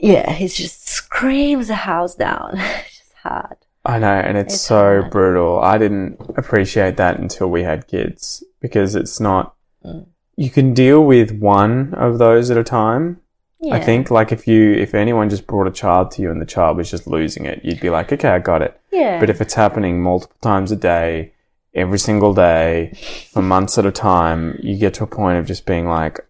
yeah, 0.00 0.32
he 0.32 0.48
just 0.48 0.88
screams 0.88 1.68
the 1.68 1.74
house 1.74 2.14
down. 2.14 2.52
it's 2.86 2.98
just 2.98 3.12
hard. 3.22 3.58
I 3.86 3.98
know, 3.98 4.12
and 4.12 4.36
it's, 4.36 4.54
It's 4.54 4.62
so 4.64 5.00
hard. 5.00 5.10
brutal. 5.10 5.60
I 5.60 5.78
didn't 5.78 6.18
appreciate 6.36 6.96
that 6.96 7.18
until 7.18 7.48
we 7.48 7.62
had 7.62 7.86
kids 7.86 8.42
because 8.60 8.94
it's 8.94 9.20
not. 9.20 9.54
Mm. 9.84 10.06
You 10.36 10.50
can 10.50 10.74
deal 10.74 11.04
with 11.04 11.30
one 11.38 11.94
of 11.94 12.18
those 12.18 12.50
at 12.50 12.58
a 12.58 12.64
time. 12.64 13.20
Yeah. 13.60 13.74
I 13.76 13.80
think, 13.80 14.10
like 14.10 14.32
if 14.32 14.46
you, 14.46 14.74
if 14.74 14.94
anyone 14.94 15.30
just 15.30 15.46
brought 15.46 15.66
a 15.66 15.70
child 15.70 16.10
to 16.12 16.22
you 16.22 16.30
and 16.30 16.42
the 16.42 16.46
child 16.46 16.76
was 16.76 16.90
just 16.90 17.06
losing 17.06 17.46
it, 17.46 17.64
you'd 17.64 17.80
be 17.80 17.88
like, 17.88 18.12
okay, 18.12 18.28
I 18.28 18.38
got 18.38 18.60
it. 18.60 18.78
Yeah. 18.92 19.18
But 19.18 19.30
if 19.30 19.40
it's 19.40 19.54
happening 19.54 20.02
multiple 20.02 20.36
times 20.42 20.70
a 20.72 20.76
day, 20.76 21.32
every 21.74 21.98
single 21.98 22.34
day, 22.34 22.92
for 23.32 23.40
months 23.40 23.78
at 23.78 23.86
a 23.86 23.92
time, 23.92 24.58
you 24.62 24.76
get 24.76 24.92
to 24.94 25.04
a 25.04 25.06
point 25.06 25.38
of 25.38 25.46
just 25.46 25.64
being 25.64 25.86
like, 25.86 26.20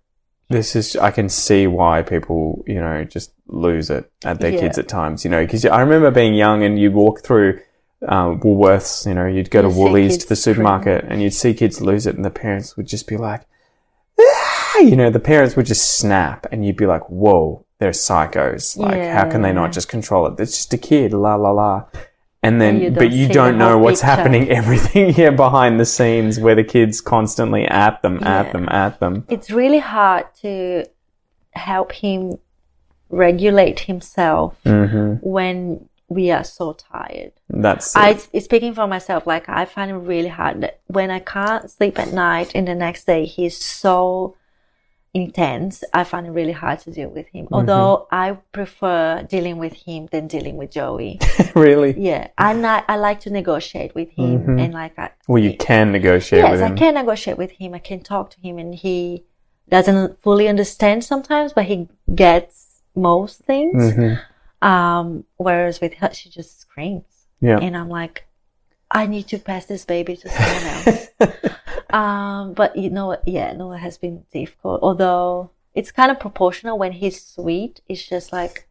this 0.49 0.77
is, 0.77 0.97
I 0.97 1.11
can 1.11 1.29
see 1.29 1.67
why 1.67 2.03
people, 2.03 2.63
you 2.67 2.81
know, 2.81 3.05
just 3.05 3.33
lose 3.49 3.91
it 3.91 4.11
at 4.25 4.41
their 4.41 4.53
Yeah. 4.53 4.61
kids 4.61 4.79
at 4.79 4.89
times, 4.89 5.25
you 5.25 5.31
know, 5.31 5.43
because 5.45 5.65
I 5.67 5.81
remember 5.81 6.11
being 6.11 6.35
young 6.35 6.63
and 6.63 6.79
you'd 6.79 6.95
walk 6.95 7.23
through, 7.23 7.61
um, 8.07 8.41
Woolworths, 8.41 9.07
you 9.07 9.15
know, 9.15 9.27
you'd 9.27 9.51
go 9.51 9.63
to 9.63 9.69
You'd 9.69 9.77
Woolies 9.77 10.19
to 10.19 10.29
the 10.29 10.37
supermarket 10.37 11.05
and 11.09 11.21
you'd 11.23 11.35
see 11.35 11.55
kids 11.55 11.81
lose 11.81 12.07
it 12.07 12.15
and 12.17 12.25
the 12.25 12.31
parents 12.31 12.77
would 12.77 12.87
just 12.87 13.07
be 13.09 13.17
like, 13.17 13.43
"Ah," 14.21 14.79
you 14.79 14.95
know, 14.97 15.11
the 15.11 15.21
parents 15.21 15.57
would 15.57 15.67
just 15.67 15.99
snap 15.99 16.47
and 16.53 16.65
you'd 16.65 16.77
be 16.77 16.87
like, 16.87 17.09
whoa, 17.11 17.65
they're 17.79 17.91
psychos. 17.91 18.77
Like, 18.77 19.03
how 19.03 19.29
can 19.29 19.43
they 19.43 19.53
not 19.53 19.73
just 19.73 19.89
control 19.89 20.27
it? 20.27 20.39
It's 20.41 20.57
just 20.57 20.73
a 20.75 20.79
kid, 20.79 21.13
la 21.13 21.35
la 21.35 21.51
la. 21.51 21.85
And 22.47 22.61
then, 22.61 22.81
you 22.81 22.91
but 22.91 23.11
you 23.11 23.29
don't 23.29 23.59
know 23.59 23.77
what's 23.79 24.01
picture. 24.01 24.17
happening, 24.17 24.51
everything 24.61 25.13
here 25.13 25.33
behind 25.33 25.81
the 25.81 25.85
scenes 25.85 26.39
where 26.39 26.55
the 26.55 26.65
kid's 26.65 27.01
constantly 27.01 27.65
at 27.65 28.03
them, 28.03 28.23
at 28.23 28.53
them, 28.53 28.69
at 28.71 29.01
them. 29.01 29.25
it's 29.29 29.51
really 29.51 29.81
hard 29.81 30.27
to 30.43 30.85
help 31.53 31.93
him 31.93 32.39
regulate 33.09 33.81
himself 33.81 34.57
hmm 34.65 35.15
when 35.23 35.89
we 36.09 36.31
are 36.31 36.45
so 36.45 36.73
tired. 36.73 37.33
That's 37.49 37.97
I 37.97 38.15
speaking 38.17 38.75
for 38.75 38.87
myself, 38.87 39.27
like 39.27 39.49
I 39.49 39.65
find 39.65 39.91
it 39.91 39.95
really 39.95 40.29
hard 40.29 40.61
that 40.61 40.81
when 40.87 41.11
I 41.11 41.19
can't 41.19 41.69
sleep 41.71 41.99
at 41.99 42.13
night 42.13 42.53
and 42.55 42.69
the 42.69 42.75
next 42.75 43.07
day 43.07 43.25
he's 43.25 43.57
so 43.57 44.37
intense, 45.17 45.83
I 45.95 46.05
find 46.05 46.27
it 46.27 46.31
really 46.31 46.53
hard 46.53 46.79
to 46.81 46.91
deal 46.91 47.09
with 47.09 47.27
him. 47.29 47.49
Although 47.51 48.07
I 48.11 48.33
prefer 48.53 49.23
dealing 49.23 49.57
with 49.57 49.73
him 49.73 50.09
than 50.13 50.29
dealing 50.29 50.57
with 50.59 50.71
Joey. 50.71 51.19
really. 51.55 51.95
yeah. 51.99 52.29
I 52.37 52.53
not, 52.53 52.85
I 52.87 52.97
like 52.97 53.21
to 53.21 53.31
negotiate 53.31 53.95
with 53.95 54.11
him 54.11 54.59
and 54.59 54.75
like 54.75 54.99
I 54.99 55.11
Well, 55.27 55.43
you 55.43 55.57
can 55.57 55.91
negotiate 55.91 56.45
Yes, 56.45 56.61
I 56.61 56.71
can 56.75 56.95
negotiate 56.95 57.39
with 57.39 57.53
him. 57.53 57.73
I 57.73 57.79
can 57.79 58.01
talk 58.01 58.31
to 58.31 58.41
him 58.41 58.59
and 58.59 58.75
he 58.75 59.25
doesn't 59.71 60.21
fully 60.23 60.49
understand 60.49 61.03
sometimes, 61.03 61.55
but 61.55 61.65
he 61.65 61.89
gets 62.15 62.83
most 62.95 63.41
things. 63.41 63.93
Mm-hmm. 63.93 64.67
Um, 64.69 65.25
whereas 65.37 65.81
with 65.81 65.95
her, 65.95 66.13
she 66.13 66.29
just 66.29 66.61
screams. 66.61 67.05
Yeah. 67.41 67.59
And 67.59 67.75
I'm 67.75 67.89
like, 67.89 68.27
I 68.91 69.07
need 69.07 69.29
to 69.29 69.39
pass 69.39 69.65
this 69.65 69.85
baby 69.87 70.17
to 70.17 70.29
someone 70.29 70.65
else. 70.73 71.56
Um, 71.91 72.53
but 72.55 72.77
you 72.77 72.91
know 72.91 73.07
what? 73.07 73.27
Yeah, 73.27 73.53
no, 73.53 73.73
it 73.73 73.79
has 73.79 73.99
been 73.99 74.25
difficult. 74.33 74.83
Although 74.83 75.51
it's 75.75 75.93
kind 75.93 76.11
of 76.11 76.19
proportional 76.21 76.79
when 76.79 76.93
he's 76.93 77.23
sweet. 77.25 77.81
It's 77.89 78.07
just 78.07 78.33
like, 78.33 78.69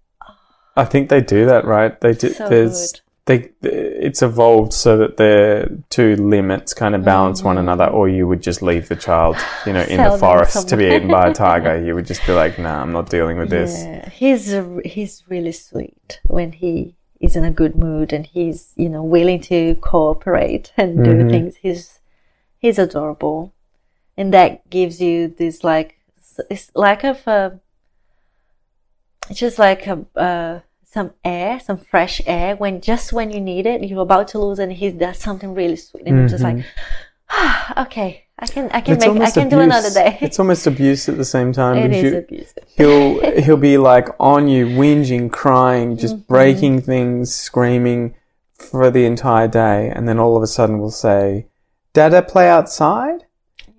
I 0.75 0.85
think 0.85 1.09
they 1.09 1.21
do 1.21 1.45
that, 1.45 1.65
right? 1.65 1.99
They 2.01 2.13
do. 2.13 2.29
So 2.29 2.49
there's 2.49 2.93
good. 3.25 3.49
they. 3.61 3.69
It's 3.69 4.21
evolved 4.21 4.73
so 4.73 4.97
that 4.97 5.17
the 5.17 5.81
two 5.89 6.15
limits 6.17 6.73
kind 6.73 6.95
of 6.95 7.03
balance 7.05 7.41
one 7.43 7.57
another, 7.57 7.85
or 7.87 8.09
you 8.09 8.27
would 8.27 8.41
just 8.41 8.61
leave 8.61 8.87
the 8.89 8.95
child, 8.95 9.37
you 9.65 9.73
know, 9.73 9.81
in 9.81 9.99
Mm-hmm. 9.99 10.11
The 10.11 10.17
forest 10.17 10.67
to 10.69 10.77
be 10.77 10.85
eaten 10.85 11.07
by 11.07 11.29
a 11.29 11.33
tiger. 11.33 11.81
You 11.85 11.95
would 11.95 12.05
just 12.07 12.25
be 12.25 12.33
like, 12.33 12.59
"Nah, 12.59 12.81
I'm 12.81 12.91
not 12.91 13.09
dealing 13.09 13.37
with 13.37 13.49
this." 13.49 13.83
yeah, 13.83 14.09
he's 14.09 14.51
a, 14.53 14.79
he's 14.83 15.23
really 15.29 15.51
sweet 15.53 16.19
when 16.27 16.51
he 16.51 16.95
is 17.21 17.35
in 17.37 17.45
a 17.45 17.51
good 17.51 17.75
mood 17.77 18.11
and 18.11 18.25
he's 18.25 18.73
you 18.75 18.89
know 18.89 19.01
willing 19.03 19.39
to 19.39 19.75
cooperate 19.75 20.73
and 20.77 21.03
do 21.03 21.11
Mhm. 21.11 21.29
things. 21.29 21.55
He's 21.57 21.99
he's 22.65 22.79
adorable, 22.79 23.53
and 24.17 24.33
that 24.33 24.51
gives 24.69 24.99
you 25.01 25.27
this 25.41 25.63
like 25.63 25.89
it's 26.49 26.71
like 26.75 27.03
of 27.03 27.17
a 27.27 27.59
it's 29.29 29.39
just 29.39 29.57
like 29.59 29.87
a 29.87 30.05
uh, 30.15 30.59
some 30.85 31.11
air, 31.23 31.59
some 31.59 31.77
fresh 31.77 32.21
air 32.25 32.55
when 32.55 32.81
just 32.81 33.11
when 33.13 33.31
you 33.31 33.41
need 33.41 33.65
it, 33.65 33.83
you're 33.83 34.01
about 34.01 34.27
to 34.29 34.39
lose, 34.39 34.59
and 34.59 34.71
he 34.73 34.91
does 34.91 35.17
something 35.17 35.53
really 35.53 35.75
sweet, 35.75 36.03
and 36.05 36.17
you're 36.17 36.27
just 36.27 36.43
like, 36.43 36.63
ah, 37.29 37.83
okay, 37.85 38.23
I 38.39 38.45
can 38.47 38.69
I 38.71 38.81
can 38.81 38.95
It's 38.95 39.05
make 39.05 39.21
I 39.21 39.31
can 39.31 39.49
do 39.49 39.59
another 39.59 39.89
day. 39.89 40.17
It's 40.21 40.39
almost 40.39 40.67
abuse 40.67 41.09
at 41.09 41.17
the 41.17 41.25
same 41.25 41.53
time. 41.53 41.77
It 41.77 41.91
is 41.93 42.03
you- 42.03 42.17
abusive. 42.17 42.63
he'll 42.77 43.41
he'll 43.43 43.57
be 43.71 43.77
like 43.77 44.07
on 44.19 44.47
you, 44.47 44.65
whinging, 44.67 45.31
crying, 45.31 45.97
just 45.97 46.15
Mm-hmm. 46.15 46.33
breaking 46.33 46.81
things, 46.81 47.33
screaming 47.33 48.15
for 48.69 48.89
the 48.91 49.05
entire 49.05 49.47
day, 49.47 49.91
and 49.93 50.07
then 50.07 50.17
all 50.19 50.37
of 50.37 50.43
a 50.43 50.47
sudden 50.47 50.79
we'll 50.79 50.91
say, 51.09 51.47
"Dada, 51.95 52.21
play 52.21 52.47
outside," 52.57 53.19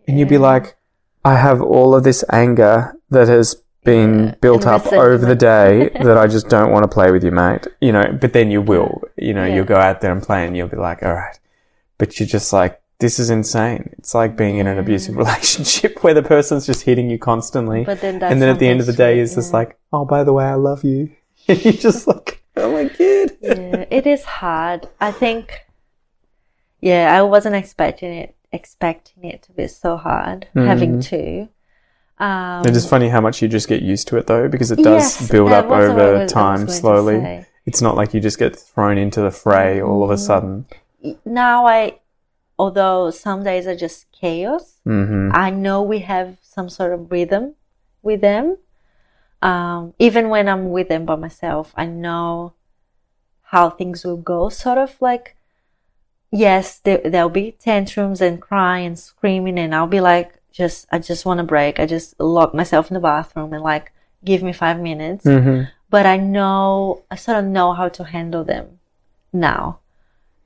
and 0.08 0.18
you'd 0.18 0.28
be 0.28 0.38
like, 0.50 0.76
"I 1.24 1.34
have 1.46 1.60
all 1.62 1.94
of 1.94 2.02
this 2.02 2.24
anger 2.32 2.96
that 3.10 3.28
has 3.28 3.48
been 3.84 4.34
built 4.40 4.66
up 4.66 4.84
over 4.92 5.24
the 5.32 5.36
day 5.36 5.90
that 6.06 6.18
I 6.18 6.26
just 6.26 6.48
don't 6.48 6.72
want 6.72 6.82
to 6.82 6.88
play 6.88 7.12
with 7.12 7.22
you, 7.22 7.30
mate." 7.30 7.66
You 7.80 7.92
know, 7.92 8.06
but 8.20 8.32
then 8.32 8.50
you 8.50 8.60
will. 8.62 9.02
You 9.16 9.32
know, 9.34 9.44
Yeah. 9.44 9.54
you'll 9.54 9.64
go 9.76 9.76
out 9.76 10.00
there 10.00 10.10
and 10.12 10.22
play, 10.22 10.44
and 10.46 10.56
you'll 10.56 10.74
be 10.76 10.76
like, 10.88 11.02
"All 11.04 11.14
right," 11.14 11.38
but 11.98 12.18
you're 12.18 12.26
just 12.38 12.52
like. 12.52 12.80
This 12.98 13.18
is 13.18 13.28
insane. 13.28 13.90
It's 13.98 14.14
like 14.14 14.38
being 14.38 14.56
in 14.56 14.66
an 14.66 14.78
abusive 14.78 15.18
relationship 15.18 15.92
where 16.02 16.14
the 16.14 16.22
person's 16.22 16.64
just 16.64 16.80
hitting 16.88 17.10
you 17.10 17.18
constantly 17.18 17.84
But 17.84 18.00
then 18.00 18.18
that's 18.20 18.32
and 18.32 18.40
then 18.40 18.48
at 18.48 18.58
the 18.58 18.68
end 18.68 18.80
of 18.80 18.86
the 18.86 18.94
day, 18.94 19.20
it's 19.20 19.34
just 19.34 19.52
like, 19.52 19.76
oh, 19.92 20.06
by 20.06 20.24
the 20.24 20.32
way, 20.32 20.46
I 20.46 20.54
love 20.54 20.82
you. 20.82 21.10
And 21.46 21.62
you're 21.64 21.74
just 21.74 22.06
like, 22.06 22.42
oh 22.56 22.72
my 22.72 22.84
god. 22.84 23.28
yeah, 23.42 23.84
it 23.98 24.06
is 24.06 24.24
hard. 24.24 24.88
I 24.98 25.12
think, 25.12 25.65
yeah, 26.80 27.16
I 27.18 27.22
wasn't 27.22 27.54
expecting 27.56 28.12
it, 28.12 28.34
expecting 28.52 29.24
it 29.24 29.42
to 29.44 29.52
be 29.52 29.66
so 29.68 29.96
hard 29.96 30.48
having 30.54 31.00
two. 31.00 31.48
Um, 32.18 32.64
It 32.66 32.74
is 32.76 32.88
funny 32.88 33.08
how 33.10 33.20
much 33.20 33.42
you 33.42 33.48
just 33.48 33.68
get 33.68 33.82
used 33.82 34.08
to 34.08 34.16
it 34.16 34.26
though, 34.26 34.48
because 34.48 34.70
it 34.70 34.76
does 34.76 35.20
yes, 35.20 35.30
build 35.30 35.52
up 35.52 35.66
was 35.66 35.70
what 35.70 35.80
I 35.80 35.84
over 35.92 36.18
was- 36.22 36.32
time 36.32 36.68
slowly. 36.68 37.44
It's 37.66 37.82
not 37.82 37.96
like 37.96 38.14
you 38.14 38.20
just 38.20 38.38
get 38.38 38.54
thrown 38.56 38.96
into 38.96 39.20
the 39.20 39.30
fray 39.30 39.80
all 39.82 40.04
of 40.04 40.10
a 40.10 40.16
sudden. 40.16 40.66
Now 41.24 41.66
I, 41.66 41.98
although 42.58 43.10
some 43.10 43.42
days 43.44 43.66
are 43.66 43.76
just 43.76 44.10
chaos, 44.12 44.80
hmm 44.84 45.30
I 45.34 45.50
know 45.50 45.82
we 45.82 45.98
have 46.00 46.38
some 46.42 46.68
sort 46.70 46.92
of 46.92 47.10
rhythm 47.10 47.54
with 48.02 48.20
them. 48.20 48.56
Um, 49.42 49.92
even 49.98 50.28
when 50.30 50.48
I'm 50.48 50.70
with 50.70 50.88
them 50.88 51.04
by 51.04 51.16
myself, 51.16 51.74
I 51.76 51.86
know 51.86 52.54
how 53.52 53.68
things 53.68 54.04
will 54.04 54.16
go. 54.16 54.48
Sort 54.48 54.78
of 54.78 54.96
like, 55.00 55.35
yes, 56.32 56.78
there, 56.80 56.98
there'll 57.04 57.28
be 57.28 57.52
tantrums 57.52 58.20
and 58.20 58.40
crying 58.40 58.86
and 58.86 58.98
screaming, 58.98 59.58
and 59.58 59.74
I'll 59.74 59.86
be 59.86 60.00
like, 60.00 60.40
just, 60.52 60.86
I 60.90 60.98
just 60.98 61.26
want 61.26 61.40
a 61.40 61.44
break. 61.44 61.78
I 61.78 61.86
just 61.86 62.18
lock 62.20 62.54
myself 62.54 62.90
in 62.90 62.94
the 62.94 63.00
bathroom 63.00 63.52
and 63.52 63.62
like, 63.62 63.92
give 64.24 64.42
me 64.42 64.52
five 64.52 64.80
minutes. 64.80 65.24
hmm 65.24 65.64
But 65.90 66.06
I 66.06 66.16
know, 66.16 67.04
I 67.10 67.16
sort 67.16 67.38
of 67.38 67.44
know 67.44 67.72
how 67.72 67.88
to 67.88 68.04
handle 68.04 68.44
them 68.44 68.80
now. 69.32 69.80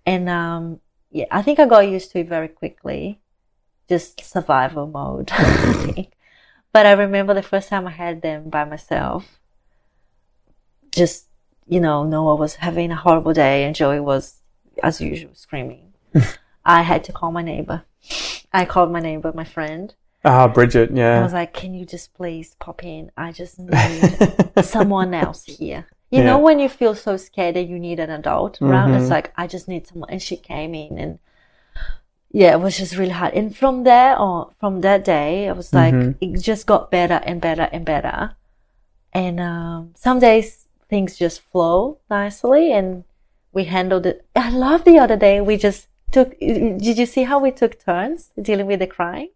And, 0.06 0.28
um, 0.28 0.80
yeah, 1.10 1.26
I 1.30 1.42
think 1.42 1.58
I 1.58 1.66
got 1.66 1.88
used 1.88 2.12
to 2.12 2.20
it 2.20 2.28
very 2.28 2.48
quickly. 2.48 3.20
Just 3.88 4.22
survival 4.24 4.86
mode, 4.86 5.30
I 5.34 5.72
think. 5.74 6.12
But 6.72 6.86
I 6.86 6.92
remember 6.92 7.34
the 7.34 7.42
first 7.42 7.68
time 7.68 7.86
I 7.86 7.90
had 7.90 8.22
them 8.22 8.50
by 8.50 8.64
myself. 8.64 9.38
Just, 10.92 11.26
you 11.68 11.80
know, 11.80 12.04
Noah 12.04 12.34
was 12.36 12.56
having 12.56 12.90
a 12.90 12.96
horrible 12.96 13.32
day 13.32 13.64
and 13.64 13.74
Joey 13.74 14.00
was, 14.00 14.39
as 14.82 15.00
usual, 15.00 15.30
screaming. 15.34 15.92
I 16.64 16.82
had 16.82 17.04
to 17.04 17.12
call 17.12 17.32
my 17.32 17.42
neighbor. 17.42 17.82
I 18.52 18.64
called 18.64 18.90
my 18.92 19.00
neighbor, 19.00 19.32
my 19.34 19.44
friend. 19.44 19.94
Ah, 20.24 20.48
Bridget, 20.48 20.90
yeah. 20.94 21.18
I 21.18 21.22
was 21.22 21.32
like, 21.32 21.54
can 21.54 21.72
you 21.72 21.86
just 21.86 22.12
please 22.14 22.54
pop 22.58 22.84
in? 22.84 23.10
I 23.16 23.32
just 23.32 23.58
need 23.58 24.18
someone 24.62 25.14
else 25.14 25.44
here. 25.44 25.86
You 26.10 26.18
Yeah. 26.20 26.26
know, 26.26 26.38
when 26.38 26.58
you 26.58 26.68
feel 26.68 26.94
so 26.94 27.16
scared 27.16 27.56
that 27.56 27.68
you 27.68 27.78
need 27.78 28.00
an 28.00 28.10
adult 28.10 28.60
around, 28.60 28.90
Mhm. 28.90 29.00
it's 29.00 29.10
like, 29.10 29.32
I 29.36 29.46
just 29.46 29.66
need 29.68 29.86
someone. 29.86 30.10
And 30.10 30.20
she 30.20 30.36
came 30.36 30.74
in 30.74 30.98
and 30.98 31.18
yeah, 32.32 32.52
it 32.52 32.60
was 32.60 32.76
just 32.76 32.96
really 32.96 33.10
hard. 33.12 33.34
And 33.34 33.56
from 33.56 33.84
there 33.84 34.16
on, 34.16 34.52
from 34.60 34.82
that 34.82 35.04
day, 35.04 35.48
I 35.48 35.52
was 35.52 35.72
like, 35.72 35.94
Mhm. 35.94 36.16
it 36.20 36.40
just 36.40 36.66
got 36.66 36.90
better 36.90 37.20
and 37.24 37.40
better 37.40 37.68
and 37.72 37.84
better. 37.84 38.36
And 39.12 39.40
um, 39.40 39.92
some 39.96 40.18
days 40.20 40.66
things 40.88 41.16
just 41.16 41.40
flow 41.40 41.98
nicely 42.10 42.72
and 42.72 43.04
we 43.52 43.64
handled 43.64 44.06
it. 44.06 44.26
I 44.36 44.50
love 44.50 44.84
the 44.84 44.98
other 44.98 45.16
day 45.16 45.40
we 45.40 45.56
just 45.56 45.88
took, 46.12 46.38
did 46.40 46.98
you 46.98 47.06
see 47.06 47.24
how 47.24 47.38
we 47.38 47.50
took 47.50 47.82
turns 47.82 48.30
dealing 48.40 48.66
with 48.66 48.80
the 48.80 48.86
crying? 48.86 49.30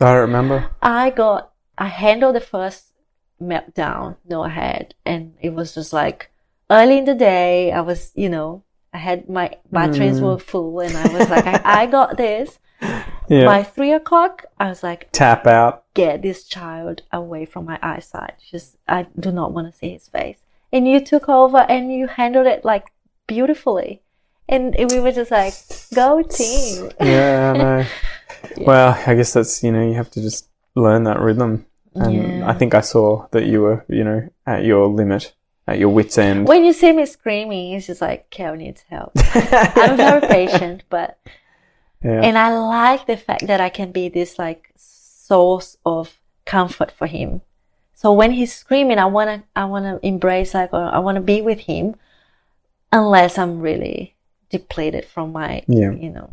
I 0.00 0.12
remember. 0.12 0.70
I 0.82 1.10
got, 1.10 1.52
I 1.78 1.86
handled 1.88 2.36
the 2.36 2.40
first 2.40 2.92
meltdown 3.40 4.16
no 4.28 4.42
I 4.42 4.48
had, 4.48 4.94
and 5.04 5.34
it 5.40 5.50
was 5.54 5.74
just 5.74 5.92
like 5.92 6.30
early 6.70 6.98
in 6.98 7.04
the 7.04 7.14
day. 7.14 7.72
I 7.72 7.80
was, 7.80 8.12
you 8.14 8.28
know, 8.28 8.62
I 8.92 8.98
had 8.98 9.28
my 9.28 9.56
batteries 9.70 10.20
Mm. 10.20 10.22
were 10.22 10.38
full, 10.38 10.80
and 10.80 10.96
I 10.96 11.12
was 11.18 11.28
like, 11.28 11.46
I, 11.46 11.82
I 11.82 11.86
got 11.86 12.16
this. 12.16 12.58
Yeah. 13.28 13.46
By 13.46 13.64
three 13.64 13.92
o'clock, 13.92 14.44
I 14.60 14.68
was 14.68 14.84
like, 14.84 15.10
Tap 15.10 15.48
out. 15.48 15.82
get 15.94 16.22
this 16.22 16.44
child 16.44 17.02
away 17.12 17.44
from 17.44 17.64
my 17.64 17.76
eyesight. 17.82 18.34
Just, 18.52 18.76
I 18.86 19.08
do 19.18 19.32
not 19.32 19.52
want 19.52 19.68
to 19.72 19.76
see 19.76 19.90
his 19.90 20.06
face. 20.08 20.38
And 20.72 20.86
you 20.86 21.00
took 21.04 21.28
over 21.28 21.58
and 21.68 21.92
you 21.92 22.06
handled 22.06 22.46
it 22.46 22.64
like 22.64 22.92
beautifully. 23.26 24.02
And 24.48 24.74
we 24.78 25.00
were 25.00 25.12
just 25.12 25.30
like, 25.30 25.54
go 25.94 26.22
team. 26.22 26.90
Yeah, 27.00 27.52
I 27.54 27.58
know. 27.58 27.86
Well, 28.58 28.96
I 29.06 29.14
guess 29.14 29.32
that's, 29.32 29.62
you 29.64 29.72
know, 29.72 29.82
you 29.86 29.94
have 29.94 30.10
to 30.12 30.20
just 30.22 30.48
learn 30.76 31.04
that 31.04 31.18
rhythm. 31.20 31.66
And 31.94 32.14
Yeah. 32.40 32.48
I 32.48 32.52
think 32.54 32.74
I 32.74 32.80
saw 32.80 33.26
that 33.32 33.46
you 33.46 33.62
were, 33.62 33.84
you 33.88 34.04
know, 34.04 34.28
at 34.46 34.64
your 34.64 34.86
limit, 34.86 35.34
at 35.66 35.78
your 35.78 35.88
wit's 35.88 36.16
end. 36.16 36.46
When 36.46 36.64
you 36.64 36.72
see 36.72 36.92
me 36.92 37.06
screaming, 37.06 37.72
it's 37.72 37.86
just 37.86 38.00
like, 38.00 38.30
Kel 38.30 38.54
needs 38.54 38.84
help. 38.88 39.12
I'm 39.34 39.96
very 39.96 40.20
patient, 40.28 40.84
but 40.90 41.18
yeah. 42.04 42.20
and 42.22 42.38
I 42.38 42.56
like 42.56 43.06
the 43.06 43.16
fact 43.16 43.46
that 43.48 43.60
I 43.60 43.68
can 43.68 43.90
be 43.90 44.08
this 44.08 44.38
like 44.38 44.70
source 44.76 45.76
of 45.84 46.20
comfort 46.44 46.92
for 46.92 47.06
him. 47.06 47.40
So 47.94 48.12
when 48.12 48.30
he's 48.32 48.54
screaming, 48.54 48.98
I 48.98 49.06
wanna 49.06 49.44
I 49.56 49.64
wanna 49.64 49.98
embrace 50.02 50.54
like 50.54 50.72
or 50.72 50.84
I 50.84 50.98
wanna 51.00 51.22
be 51.22 51.40
with 51.42 51.60
him, 51.60 51.96
unless 52.92 53.38
I'm 53.38 53.60
really 53.60 54.14
depleted 54.50 55.04
from 55.04 55.32
my 55.32 55.62
Yeah. 55.66 55.90
you 55.92 56.10
know 56.10 56.30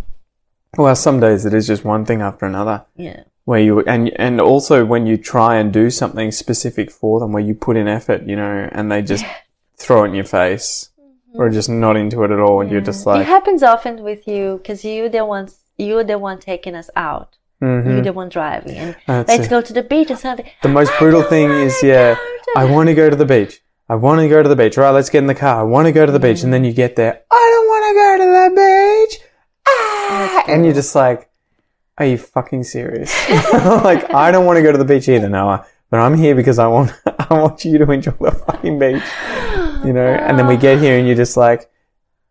Well, 0.78 0.96
some 0.96 1.20
days 1.20 1.46
it 1.46 1.54
is 1.54 1.68
just 1.68 1.84
one 1.86 2.06
thing 2.06 2.22
after 2.22 2.46
another. 2.46 2.86
yeah 2.96 3.22
Where 3.46 3.60
you 3.60 3.82
and 3.82 4.10
and 4.20 4.40
also 4.40 4.86
when 4.86 5.06
you 5.06 5.18
try 5.18 5.56
and 5.58 5.72
do 5.74 5.90
something 5.90 6.32
specific 6.32 6.92
for 6.92 7.20
them, 7.20 7.32
where 7.34 7.44
you 7.44 7.54
put 7.56 7.76
in 7.78 7.88
effort, 7.88 8.24
you 8.30 8.36
know, 8.36 8.70
and 8.72 8.92
they 8.92 9.02
just 9.02 9.26
throw 9.78 10.04
it 10.04 10.10
in 10.10 10.14
your 10.16 10.26
face, 10.26 10.90
or 11.34 11.50
just 11.50 11.70
not 11.70 11.96
into 11.98 12.24
it 12.24 12.32
at 12.32 12.40
all, 12.40 12.62
and 12.62 12.72
you're 12.72 12.82
just 12.92 13.06
like. 13.06 13.22
it 13.22 13.28
happens 13.28 13.62
often 13.64 14.04
with 14.04 14.28
you 14.28 14.58
because 14.60 14.86
you're 14.86 15.10
the 15.10 15.26
ones 15.26 15.52
you're 15.78 16.04
the 16.06 16.18
one 16.30 16.40
taking 16.40 16.76
us 16.76 16.90
out. 16.96 17.30
mhm. 17.62 17.86
You're 17.86 18.02
the 18.10 18.14
one 18.14 18.30
driving 18.30 18.78
and 18.78 18.96
That's 19.08 19.30
let's 19.30 19.46
it. 19.48 19.50
go 19.50 19.60
to 19.62 19.74
the 19.74 19.84
beach 19.84 20.12
or 20.12 20.16
something. 20.18 20.48
The 20.62 20.70
most 20.80 20.92
brutal 21.00 21.24
thing 21.24 21.50
is, 21.52 21.74
yeah, 21.84 22.16
I 22.56 22.64
want 22.66 22.88
to 22.90 22.96
go 23.02 23.10
to 23.10 23.16
the 23.16 23.26
beach. 23.26 23.63
I 23.90 23.96
want 23.96 24.22
to 24.22 24.30
go 24.30 24.42
to 24.42 24.48
the 24.50 24.56
beach. 24.56 24.78
All 24.78 24.86
right, 24.86 24.92
let's 24.92 25.10
get 25.10 25.20
in 25.20 25.28
the 25.28 25.36
car. 25.36 25.60
I 25.60 25.64
want 25.64 25.88
to 25.88 25.92
go 25.92 26.06
to 26.06 26.12
the 26.12 26.20
beach. 26.20 26.44
And 26.44 26.54
then 26.54 26.64
you 26.64 26.72
get 26.72 26.96
there. 26.96 27.22
I 27.30 27.50
don't 27.54 27.68
want 27.68 27.84
to 27.90 27.94
go 27.94 28.18
to 28.18 28.56
the 28.56 29.08
beach. 29.12 29.30
Ah! 29.68 30.44
And 30.48 30.66
you're 30.66 30.74
just 30.74 30.96
like, 30.96 31.30
are 31.98 32.06
you 32.06 32.18
fucking 32.18 32.64
serious? 32.64 33.14
like, 33.30 34.14
I 34.14 34.32
don't 34.32 34.46
want 34.46 34.58
to 34.58 34.64
go 34.64 34.72
to 34.72 34.78
the 34.78 34.86
beach 34.86 35.10
either, 35.10 35.30
Noah. 35.30 35.66
But 35.90 36.00
I'm 36.00 36.16
here 36.16 36.34
because 36.34 36.60
I 36.60 36.68
want, 36.68 36.92
I 37.30 37.34
want 37.34 37.64
you 37.66 37.78
to 37.78 37.92
enjoy 37.92 38.12
the 38.20 38.32
fucking 38.32 38.80
beach. 38.80 39.04
You 39.86 39.94
know? 39.94 40.08
And 40.08 40.40
then 40.40 40.48
we 40.48 40.58
get 40.58 40.80
here 40.80 40.98
and 40.98 41.06
you're 41.06 41.16
just 41.16 41.36
like, 41.38 41.70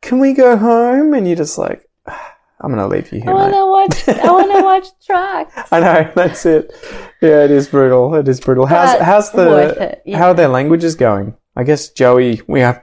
can 0.01 0.19
we 0.19 0.33
go 0.33 0.57
home? 0.57 1.15
And 1.15 1.27
you're 1.27 1.37
just 1.37 1.59
like, 1.59 1.89
"Ah, 2.09 2.35
I'm 2.61 2.75
going 2.75 2.83
to 2.83 2.89
leave 2.89 3.13
you 3.13 3.21
here, 3.21 3.31
I 3.31 3.35
want 3.35 3.53
to 3.53 3.67
watch. 3.67 4.19
I 4.19 4.31
want 4.33 4.53
to 4.53 4.63
watch 4.65 4.87
tracks. 5.07 5.69
I 5.71 5.81
know 5.81 6.13
that's 6.15 6.45
it. 6.47 6.73
Yeah, 7.21 7.45
it 7.45 7.51
is 7.53 7.69
brutal. 7.69 8.15
It 8.17 8.27
is 8.27 8.41
brutal. 8.41 8.67
How's 8.67 8.95
But 8.95 9.03
how's 9.03 9.31
the 9.33 9.83
it, 9.83 10.03
yeah. 10.07 10.19
how 10.19 10.29
are 10.29 10.35
their 10.35 10.49
languages 10.49 10.97
going? 10.97 11.37
I 11.57 11.65
guess 11.65 11.91
Joey. 11.91 12.41
We 12.47 12.61
have. 12.61 12.83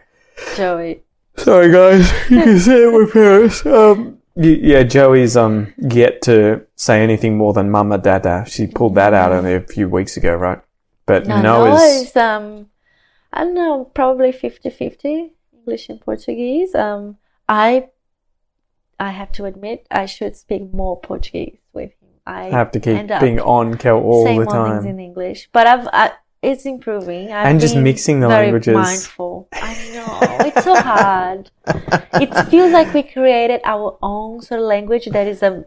Joey. 0.56 1.04
Sorry, 1.38 1.72
guys. 1.72 2.12
You 2.30 2.44
can 2.44 2.60
say 2.60 2.84
it 2.84 2.94
with 2.94 3.14
Paris. 3.14 3.66
Um, 3.66 4.20
yeah, 4.36 4.84
Joey's 4.84 5.36
um 5.36 5.74
yet 5.78 6.22
to 6.24 6.66
say 6.76 7.04
anything 7.04 7.38
more 7.38 7.54
than 7.54 7.70
"mama, 7.72 7.98
dada." 7.98 8.46
She 8.48 8.68
pulled 8.68 8.96
that 8.96 9.14
out 9.14 9.32
only 9.32 9.56
a 9.56 9.62
few 9.62 9.90
weeks 9.90 10.18
ago, 10.18 10.36
right? 10.36 10.62
But 11.06 11.28
No, 11.28 11.42
Noah's 11.42 11.80
Noah 11.80 12.02
is 12.02 12.16
um, 12.16 12.70
I 13.34 13.44
don't 13.44 13.54
know, 13.54 13.86
probably 13.94 14.32
50-50 14.32 15.32
English 15.54 15.90
and 15.90 16.02
Portuguese. 16.02 16.74
Um, 16.76 17.18
I, 17.48 17.90
I 19.00 19.10
have 19.12 19.32
to 19.34 19.46
admit, 19.46 19.88
I 19.92 20.06
should 20.06 20.36
speak 20.36 20.74
more 20.74 21.00
Portuguese 21.00 21.58
with 21.74 21.92
him. 22.00 22.10
I 22.26 22.44
have 22.44 22.72
to 22.72 22.80
keep 22.80 23.08
being 23.20 23.40
on 23.40 23.76
Kel 23.78 23.98
all 23.98 24.24
the 24.24 24.34
more 24.34 24.46
things 24.46 24.54
time. 24.54 24.86
in 24.86 25.00
English, 25.00 25.50
but 25.52 25.66
I've 25.66 25.88
I, 25.92 26.12
it's 26.42 26.66
improving. 26.66 27.32
I've 27.32 27.48
And 27.48 27.60
just 27.60 27.76
mixing 27.76 28.20
the 28.20 28.28
very 28.28 28.46
languages. 28.46 28.74
Mindful. 28.74 29.48
I 29.54 29.74
know 29.94 30.46
it's 30.46 30.64
so 30.64 30.76
hard. 30.76 31.52
it 32.14 32.50
feels 32.50 32.72
like 32.72 32.94
we 32.94 33.04
created 33.04 33.62
our 33.64 33.98
own 34.02 34.42
sort 34.42 34.62
of 34.62 34.68
language 34.68 35.06
that 35.08 35.28
is 35.28 35.44
a 35.44 35.66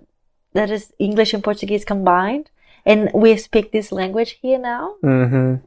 that 0.54 0.70
is 0.70 0.92
English 0.98 1.32
and 1.32 1.42
Portuguese 1.42 1.84
combined, 1.84 2.50
and 2.84 3.10
we 3.14 3.36
speak 3.36 3.72
this 3.72 3.90
language 3.92 4.38
here 4.42 4.58
now. 4.58 4.96
Mm-hmm. 5.02 5.66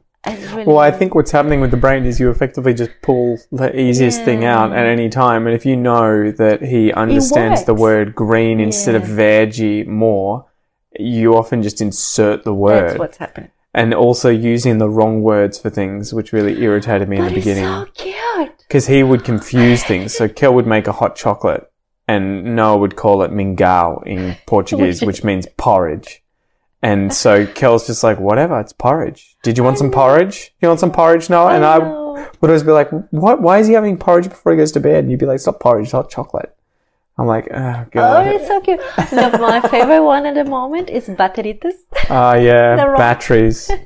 Really 0.56 0.64
Well, 0.64 0.78
I 0.78 0.90
think 0.90 1.14
what's 1.14 1.30
happening 1.30 1.60
with 1.60 1.70
the 1.70 1.76
brain 1.76 2.04
is 2.04 2.18
you 2.18 2.30
effectively 2.30 2.74
just 2.74 2.90
pull 3.02 3.38
the 3.52 3.78
easiest 3.78 4.24
thing 4.24 4.44
out 4.44 4.72
at 4.72 4.84
any 4.86 5.08
time. 5.08 5.46
And 5.46 5.54
if 5.54 5.64
you 5.64 5.76
know 5.76 6.32
that 6.32 6.62
he 6.62 6.92
understands 6.92 7.64
the 7.64 7.74
word 7.74 8.14
green 8.14 8.58
instead 8.58 8.96
of 8.96 9.08
Yeah. 9.08 9.16
veggie 9.16 9.86
more, 9.86 10.46
you 10.98 11.36
often 11.36 11.62
just 11.62 11.80
insert 11.80 12.42
the 12.42 12.52
word. 12.54 12.88
that's 12.90 12.98
what's 12.98 13.18
happening. 13.18 13.50
And 13.76 13.92
also 13.92 14.30
using 14.30 14.78
the 14.78 14.88
wrong 14.88 15.22
words 15.22 15.58
for 15.58 15.68
things, 15.70 16.12
which 16.12 16.32
really 16.32 16.62
irritated 16.62 17.08
me 17.10 17.18
in 17.18 17.24
But 17.24 17.28
the 17.28 17.34
beginning. 17.34 17.64
so 17.64 17.86
cute. 17.94 18.58
Because 18.66 18.86
he 18.86 19.02
would 19.02 19.22
confuse 19.22 19.84
things. 19.84 20.16
So 20.16 20.28
Kel 20.28 20.54
would 20.54 20.66
make 20.66 20.86
a 20.88 20.92
hot 20.92 21.14
chocolate 21.14 21.70
and 22.08 22.56
Noah 22.56 22.78
would 22.78 22.96
call 22.96 23.22
it 23.22 23.30
mingau 23.30 24.02
in 24.06 24.36
Portuguese, 24.46 25.02
which 25.02 25.22
means 25.22 25.46
porridge. 25.58 26.22
And 26.82 27.12
so 27.12 27.46
Kel's 27.46 27.86
just 27.86 28.02
like, 28.02 28.18
whatever, 28.18 28.58
it's 28.60 28.72
porridge. 28.72 29.36
Did 29.42 29.58
you 29.58 29.64
want 29.64 29.76
some 29.76 29.90
porridge? 29.90 30.54
You 30.62 30.68
want 30.68 30.80
some 30.80 30.92
porridge, 30.92 31.28
Noah? 31.28 31.54
And 31.54 31.64
I 31.64 31.78
know. 31.78 32.28
would 32.40 32.48
always 32.48 32.62
be 32.62 32.70
like, 32.70 32.88
what? 33.10 33.42
Why 33.42 33.58
is 33.58 33.66
he 33.66 33.74
having 33.74 33.98
porridge 33.98 34.30
before 34.30 34.52
he 34.52 34.58
goes 34.58 34.72
to 34.72 34.80
bed? 34.80 35.04
And 35.04 35.10
you'd 35.10 35.20
be 35.20 35.26
like, 35.26 35.40
stop 35.40 35.60
porridge, 35.60 35.84
it's 35.84 35.92
hot 35.92 36.10
chocolate. 36.10 36.55
I'm 37.18 37.26
like, 37.26 37.48
oh, 37.50 37.86
god. 37.90 38.26
Oh, 38.26 38.30
it's 38.30 38.46
so 38.46 38.60
cute. 38.60 38.80
No, 39.12 39.30
my 39.38 39.60
favorite 39.68 40.02
one 40.02 40.26
at 40.26 40.34
the 40.34 40.44
moment 40.44 40.90
is 40.90 41.08
bateritas. 41.08 41.74
Ah, 42.10 42.34
yeah, 42.34 42.76
batteries. 42.96 43.70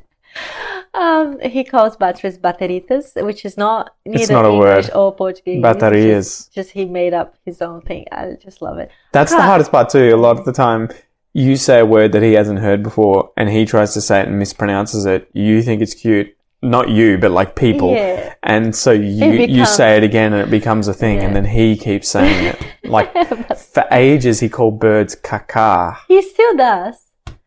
Um, 0.93 1.38
he 1.40 1.62
calls 1.62 1.97
batteries 1.97 2.37
bateritas, 2.37 3.23
which 3.25 3.45
is 3.45 3.57
not 3.57 3.95
neither 4.05 4.33
not 4.33 4.45
a 4.45 4.49
English 4.49 4.87
word. 4.88 4.90
or 4.97 5.14
Portuguese. 5.14 5.62
Baterias. 5.62 6.16
Just, 6.47 6.53
just 6.53 6.71
he 6.73 6.85
made 6.85 7.14
up 7.14 7.37
his 7.45 7.62
own 7.62 7.81
thing. 7.83 8.07
I 8.11 8.33
just 8.43 8.61
love 8.61 8.79
it. 8.79 8.90
That's 9.12 9.31
the 9.33 9.40
hardest 9.40 9.71
part 9.71 9.88
too. 9.90 10.12
A 10.12 10.16
lot 10.16 10.37
of 10.38 10.45
the 10.45 10.53
time, 10.53 10.88
you 11.33 11.55
say 11.57 11.79
a 11.79 11.87
word 11.87 12.11
that 12.12 12.23
he 12.25 12.33
hasn't 12.33 12.59
heard 12.59 12.83
before, 12.83 13.31
and 13.37 13.49
he 13.49 13.64
tries 13.64 13.95
to 13.95 14.01
say 14.01 14.21
it 14.21 14.27
and 14.29 14.43
mispronounces 14.43 15.07
it. 15.07 15.31
You 15.33 15.62
think 15.62 15.81
it's 15.81 15.95
cute, 15.95 16.37
not 16.62 16.88
you, 16.90 17.16
but 17.18 17.31
like 17.31 17.57
people, 17.57 17.92
Yeah. 17.94 18.35
and 18.42 18.75
so 18.75 18.92
you 18.92 19.25
It 19.33 19.51
you 19.51 19.64
say 19.66 19.96
it 19.96 20.05
again, 20.05 20.33
and 20.35 20.42
it 20.42 20.51
becomes 20.51 20.88
a 20.88 20.94
thing, 20.94 21.20
and 21.20 21.35
then 21.35 21.44
he 21.44 21.77
keeps 21.77 22.09
saying 22.09 22.46
it. 22.46 22.59
Like 22.85 23.12
for 23.57 23.85
ages, 23.92 24.40
he 24.40 24.49
called 24.49 24.81
birds 24.81 25.14
caca. 25.14 25.96
He 26.09 26.20
still 26.23 26.57
does. 26.57 26.96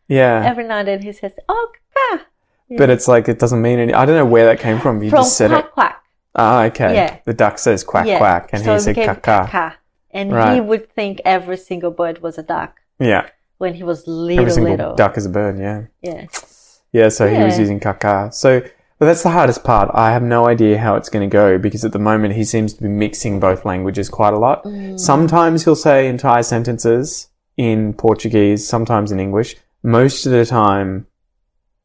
Yeah, 0.08 0.42
Every 0.46 0.64
now 0.66 0.78
and 0.78 0.88
then 0.88 1.02
he 1.02 1.12
says, 1.12 1.34
"Oh, 1.50 1.68
caca." 1.96 2.22
but 2.78 2.90
it's 2.90 3.08
like 3.08 3.28
it 3.28 3.40
doesn't 3.40 3.62
mean 3.62 3.80
any. 3.80 3.94
I 3.94 4.06
don't 4.06 4.16
know 4.16 4.26
where 4.26 4.46
that 4.46 4.60
came 4.60 4.80
from. 4.80 5.04
You 5.04 5.10
From 5.10 5.20
just 5.20 5.36
said 5.38 5.50
quack 5.52 5.66
it. 5.66 5.72
quack. 5.74 6.04
Ah, 6.36 6.64
okay. 6.66 6.96
Yeah. 6.96 7.18
The 7.26 7.34
duck 7.34 7.60
says 7.60 7.84
quack 7.84 8.08
yeah. 8.08 8.20
quack, 8.20 8.50
and 8.54 8.64
so 8.64 8.74
he 8.74 8.80
said 8.80 8.96
caca. 8.96 9.48
caca. 9.50 9.74
And 10.12 10.32
he 10.56 10.62
would 10.62 10.90
think 10.92 11.20
every 11.26 11.58
single 11.58 11.92
bird 11.92 12.22
was 12.22 12.38
a 12.38 12.44
duck 12.44 12.80
Yeah, 13.00 13.28
when 13.58 13.74
he 13.74 13.84
was 13.84 14.08
little, 14.08 14.40
every 14.42 14.52
single 14.52 14.72
little. 14.76 14.96
duck 14.96 15.18
is 15.18 15.26
a 15.26 15.30
bird. 15.30 15.58
Yeah. 15.60 15.86
Yeah. 16.02 16.28
Yeah, 16.94 17.10
so 17.10 17.28
he 17.28 17.42
was 17.44 17.58
using 17.60 17.80
caca. 17.80 18.32
So, 18.34 18.62
but 19.00 19.06
that's 19.06 19.24
the 19.24 19.30
hardest 19.30 19.64
part. 19.64 19.90
I 19.94 20.12
have 20.12 20.24
no 20.24 20.46
idea 20.48 20.78
how 20.78 20.96
it's 20.96 21.10
going 21.10 21.28
to 21.30 21.34
go 21.34 21.58
because 21.58 21.84
at 21.84 21.92
the 21.92 22.00
moment 22.00 22.36
he 22.36 22.44
seems 22.44 22.74
to 22.74 22.82
be 22.82 22.90
mixing 22.90 23.40
both 23.40 23.66
languages 23.66 24.10
quite 24.10 24.34
a 24.34 24.38
lot. 24.40 24.64
Mm. 24.64 25.00
Sometimes 25.00 25.64
he'll 25.64 25.76
say 25.76 26.08
entire 26.08 26.44
sentences 26.44 27.30
in 27.58 27.94
Portuguese, 27.94 28.68
sometimes 28.68 29.12
in 29.12 29.20
English. 29.20 29.56
Most 29.84 30.26
of 30.26 30.32
the 30.32 30.46
time, 30.46 31.08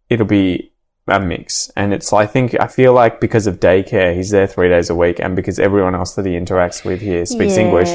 it'll 0.09 0.27
be 0.27 0.73
a 1.09 1.21
mix. 1.21 1.71
And 1.77 1.93
it's, 1.93 2.13
I 2.13 2.27
think, 2.27 2.55
I 2.61 2.67
feel 2.67 2.93
like 2.93 3.21
because 3.21 3.47
of 3.47 3.61
daycare, 3.61 4.15
he's 4.15 4.31
there 4.31 4.47
three 4.47 4.69
days 4.69 4.91
a 4.91 4.95
week, 4.95 5.19
and 5.19 5.35
because 5.35 5.59
everyone 5.59 5.95
else 5.95 6.15
that 6.15 6.27
he 6.27 6.33
interacts 6.33 6.85
with 6.85 7.01
here 7.01 7.27
speaks 7.27 7.57
English, 7.57 7.89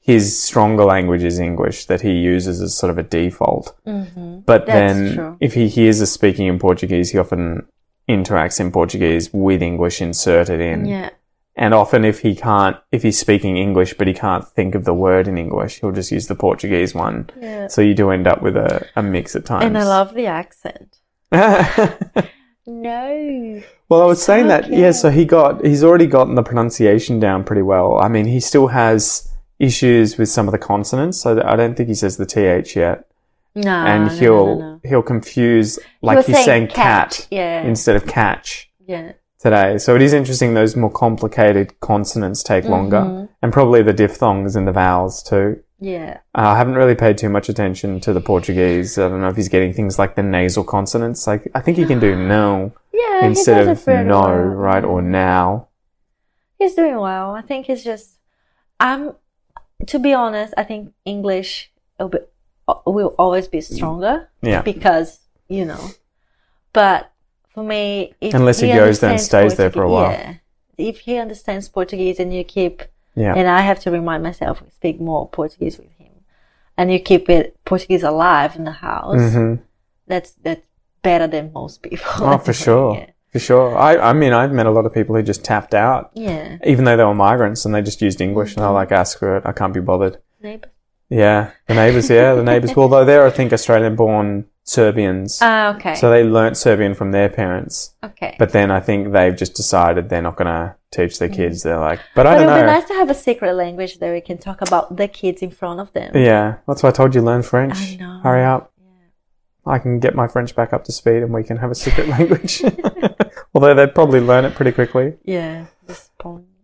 his 0.00 0.38
stronger 0.38 0.84
language 0.84 1.22
is 1.22 1.38
English 1.38 1.86
that 1.86 2.00
he 2.02 2.12
uses 2.12 2.60
as 2.60 2.76
sort 2.76 2.90
of 2.90 2.98
a 2.98 3.02
default. 3.02 3.74
hmm 3.84 4.40
But 4.44 4.66
That's 4.66 4.94
then, 4.98 5.14
true. 5.14 5.36
if 5.40 5.54
he 5.54 5.68
hears 5.68 6.02
us 6.02 6.10
speaking 6.10 6.46
in 6.46 6.58
Portuguese, 6.58 7.10
he 7.10 7.18
often 7.18 7.66
interacts 8.08 8.60
in 8.60 8.70
Portuguese 8.70 9.30
with 9.32 9.62
English 9.62 10.00
inserted 10.00 10.60
in. 10.60 10.86
Yeah. 10.86 11.10
And 11.56 11.72
often, 11.72 12.04
if 12.04 12.20
he 12.20 12.34
can't, 12.34 12.76
if 12.90 13.02
he's 13.02 13.18
speaking 13.18 13.56
English 13.56 13.94
but 13.94 14.08
he 14.08 14.14
can't 14.14 14.46
think 14.46 14.74
of 14.74 14.84
the 14.84 14.94
word 14.94 15.28
in 15.28 15.38
English, 15.38 15.80
he'll 15.80 15.92
just 15.92 16.10
use 16.10 16.26
the 16.26 16.34
Portuguese 16.34 16.94
one. 16.94 17.30
Yeah. 17.40 17.68
So 17.68 17.80
you 17.80 17.94
do 17.94 18.10
end 18.10 18.26
up 18.26 18.42
with 18.42 18.56
a, 18.56 18.88
a 18.96 19.02
mix 19.02 19.36
at 19.36 19.44
times. 19.44 19.64
And 19.64 19.78
I 19.78 19.84
love 19.84 20.14
the 20.14 20.26
accent. 20.26 20.98
No. 22.66 23.62
Well, 23.88 24.02
I 24.02 24.06
was 24.06 24.22
saying 24.22 24.48
that, 24.48 24.70
yeah. 24.70 24.92
So 24.92 25.10
he 25.10 25.24
got, 25.24 25.64
he's 25.64 25.84
already 25.84 26.06
gotten 26.06 26.34
the 26.34 26.42
pronunciation 26.42 27.20
down 27.20 27.44
pretty 27.44 27.62
well. 27.62 27.98
I 28.00 28.08
mean, 28.08 28.26
he 28.26 28.40
still 28.40 28.68
has 28.68 29.28
issues 29.58 30.16
with 30.16 30.28
some 30.28 30.48
of 30.48 30.52
the 30.52 30.58
consonants, 30.58 31.20
so 31.20 31.42
I 31.44 31.56
don't 31.56 31.76
think 31.76 31.88
he 31.88 31.94
says 31.94 32.16
the 32.16 32.26
th 32.26 32.74
yet. 32.74 33.06
No. 33.54 33.70
and 33.86 34.10
he'll 34.10 34.46
no, 34.46 34.60
no. 34.74 34.80
he'll 34.84 35.02
confuse 35.02 35.78
like 36.02 36.26
he's 36.26 36.44
saying, 36.44 36.68
cat, 36.68 36.74
cat. 37.10 37.28
Yeah. 37.30 37.62
instead 37.62 37.94
of 37.96 38.06
catch 38.06 38.70
yeah. 38.86 39.12
today. 39.38 39.78
So 39.78 39.94
it 39.94 40.02
is 40.02 40.12
interesting 40.12 40.54
those 40.54 40.74
more 40.74 40.90
complicated 40.90 41.78
consonants 41.80 42.42
take 42.42 42.64
longer, 42.64 42.98
Mhm. 43.02 43.28
and 43.42 43.52
probably 43.52 43.82
the 43.82 43.92
diphthongs 43.92 44.56
and 44.56 44.66
the 44.66 44.72
vowels 44.72 45.22
too. 45.22 45.60
Yeah. 45.80 46.18
Uh, 46.34 46.48
I 46.48 46.56
haven't 46.56 46.74
really 46.74 46.94
paid 46.94 47.18
too 47.18 47.28
much 47.28 47.48
attention 47.48 48.00
to 48.00 48.12
the 48.12 48.20
Portuguese. 48.20 48.98
I 48.98 49.08
don't 49.08 49.20
know 49.20 49.28
if 49.28 49.36
he's 49.36 49.48
getting 49.48 49.72
things 49.72 49.98
like 49.98 50.14
the 50.16 50.22
nasal 50.22 50.64
consonants. 50.64 51.26
Like 51.26 51.48
I 51.54 51.60
think 51.60 51.76
he 51.76 51.84
can 51.84 52.00
do 52.00 52.16
no 52.36 52.72
Yeah. 52.92 53.26
instead 53.26 53.68
of 53.68 53.86
no, 53.86 54.20
well. 54.20 54.32
right, 54.32 54.84
or 54.84 55.00
now. 55.02 55.68
He's 56.58 56.74
doing 56.74 56.96
well. 56.98 57.32
I 57.32 57.42
think 57.42 57.66
he's 57.66 57.84
just. 57.84 58.18
I'm. 58.80 59.12
To 59.88 59.98
be 59.98 60.12
honest, 60.14 60.54
I 60.56 60.64
think 60.64 60.92
English 61.04 61.70
will, 62.86 63.14
always 63.18 63.48
be 63.48 63.60
stronger 63.60 64.28
Yeah. 64.42 64.62
because 64.62 65.20
you 65.48 65.64
know. 65.64 65.90
But 66.72 67.10
for 67.52 67.62
me, 67.62 68.14
if 68.20 68.34
Unless 68.34 68.60
he 68.60 68.68
goes 68.72 69.00
there 69.00 69.10
and 69.12 69.20
stays 69.20 69.54
there 69.56 69.70
for 69.70 69.82
a 69.82 69.88
while. 69.90 70.10
Yeah. 70.10 70.34
if 70.76 71.00
he 71.00 71.18
understands 71.18 71.68
Portuguese 71.68 72.18
and 72.18 72.34
you 72.34 72.42
keep, 72.42 72.82
Yeah. 73.14 73.34
and 73.36 73.46
I 73.48 73.60
have 73.60 73.78
to 73.80 73.90
remind 73.92 74.22
myself 74.24 74.62
speak 74.74 75.00
more 75.00 75.28
Portuguese 75.28 75.78
with 75.78 75.90
him, 75.98 76.12
and 76.76 76.90
you 76.92 76.98
keep 76.98 77.30
it 77.30 77.56
Portuguese 77.64 78.02
alive 78.02 78.56
in 78.56 78.64
the 78.64 78.72
house, 78.88 79.32
hmm 79.32 79.54
that's 80.08 80.32
that's 80.42 80.62
better 81.02 81.26
than 81.28 81.52
most 81.52 81.82
people. 81.82 82.06
Oh, 82.20 82.38
for 82.46 82.52
sure, 82.52 82.96
Yeah. 82.96 83.06
for 83.30 83.38
sure. 83.38 83.76
I 83.78 83.96
I 84.10 84.12
mean, 84.14 84.32
I've 84.32 84.52
met 84.52 84.66
a 84.66 84.70
lot 84.72 84.84
of 84.86 84.92
people 84.92 85.14
who 85.14 85.22
just 85.22 85.44
tapped 85.44 85.74
out. 85.74 86.10
yeah. 86.14 86.58
even 86.64 86.84
though 86.86 86.96
they 86.96 87.04
were 87.04 87.14
migrants 87.14 87.64
and 87.64 87.72
they 87.74 87.82
just 87.82 88.02
used 88.02 88.20
English 88.20 88.56
and 88.56 88.64
they're 88.64 88.72
like, 88.80 88.90
ah, 88.90 89.04
screw 89.04 89.36
it, 89.36 89.42
I 89.46 89.52
can't 89.52 89.72
be 89.74 89.80
bothered. 89.80 90.18
Neighbor. 90.42 90.70
Yeah, 91.14 91.50
the 91.68 91.74
neighbours, 91.74 92.10
yeah, 92.10 92.34
the 92.34 92.42
neighbours. 92.42 92.74
Well, 92.74 92.88
though 92.88 93.04
they're, 93.04 93.26
I 93.26 93.30
think, 93.30 93.52
Australian 93.52 93.94
born 93.96 94.46
Serbians. 94.64 95.38
Ah, 95.42 95.76
okay. 95.76 95.94
So 95.94 96.10
they 96.10 96.24
learnt 96.24 96.56
Serbian 96.56 96.94
from 96.94 97.12
their 97.12 97.28
parents. 97.28 97.94
okay. 98.02 98.34
But 98.38 98.50
then 98.52 98.70
I 98.70 98.80
think 98.80 99.12
they've 99.12 99.36
just 99.36 99.54
decided 99.54 100.08
they're 100.08 100.22
not 100.22 100.36
going 100.36 100.46
to 100.48 100.74
teach 100.90 101.18
their 101.18 101.28
kids. 101.28 101.62
They're 101.62 101.78
like, 101.78 102.00
but 102.14 102.26
I 102.26 102.34
But 102.34 102.42
it 102.42 102.44
don't 102.46 102.54
would 102.54 102.60
be 102.62 102.66
know. 102.66 102.72
nice 102.78 102.88
to 102.88 102.94
have 102.94 103.10
a 103.10 103.14
secret 103.14 103.52
language 103.54 103.98
that 103.98 104.10
we 104.12 104.20
can 104.22 104.38
talk 104.38 104.60
about 104.62 104.96
the 104.96 105.06
kids 105.06 105.42
in 105.42 105.50
front 105.50 105.80
of 105.80 105.92
them. 105.92 106.12
Yeah, 106.16 106.56
that's 106.66 106.82
why 106.82 106.88
I 106.88 106.92
told 106.92 107.14
you 107.14 107.20
learn 107.22 107.42
French. 107.42 107.76
I 107.78 107.96
know. 107.96 108.20
Hurry 108.22 108.44
up. 108.44 108.72
I 109.66 109.78
can 109.78 109.98
get 109.98 110.14
my 110.14 110.28
French 110.28 110.54
back 110.54 110.72
up 110.74 110.84
to 110.84 110.92
speed 110.92 111.22
and 111.22 111.32
we 111.32 111.42
can 111.44 111.56
have 111.58 111.70
a 111.70 111.74
secret 111.74 112.08
language. 112.16 112.62
Although 113.54 113.74
they'd 113.74 113.94
probably 113.94 114.20
learn 114.20 114.44
it 114.44 114.54
pretty 114.54 114.72
quickly. 114.72 115.14
Yeah. 115.24 115.66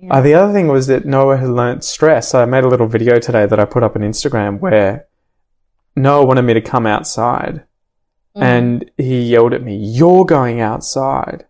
Yeah. 0.01 0.15
Uh, 0.15 0.21
the 0.21 0.35
other 0.35 0.53
thing 0.53 0.69
was 0.69 0.87
that 0.87 1.05
Noah 1.05 1.37
had 1.37 1.51
learnt 1.51 1.85
stress. 1.85 2.35
I 2.35 2.45
made 2.47 2.65
a 2.65 2.69
little 2.69 2.87
video 2.87 3.19
today 3.19 3.45
that 3.47 3.61
I 3.61 3.65
put 3.67 3.83
up 3.83 3.97
on 3.97 4.03
Instagram 4.03 4.59
where 4.61 5.07
Noah 5.97 6.25
wanted 6.25 6.43
me 6.43 6.55
to 6.55 6.61
come 6.61 6.87
outside 6.87 7.65
Mm. 8.37 8.43
and 8.43 8.91
he 8.97 9.23
yelled 9.23 9.53
at 9.53 9.63
me, 9.63 9.75
You're 9.75 10.25
going 10.25 10.61
outside. 10.61 11.47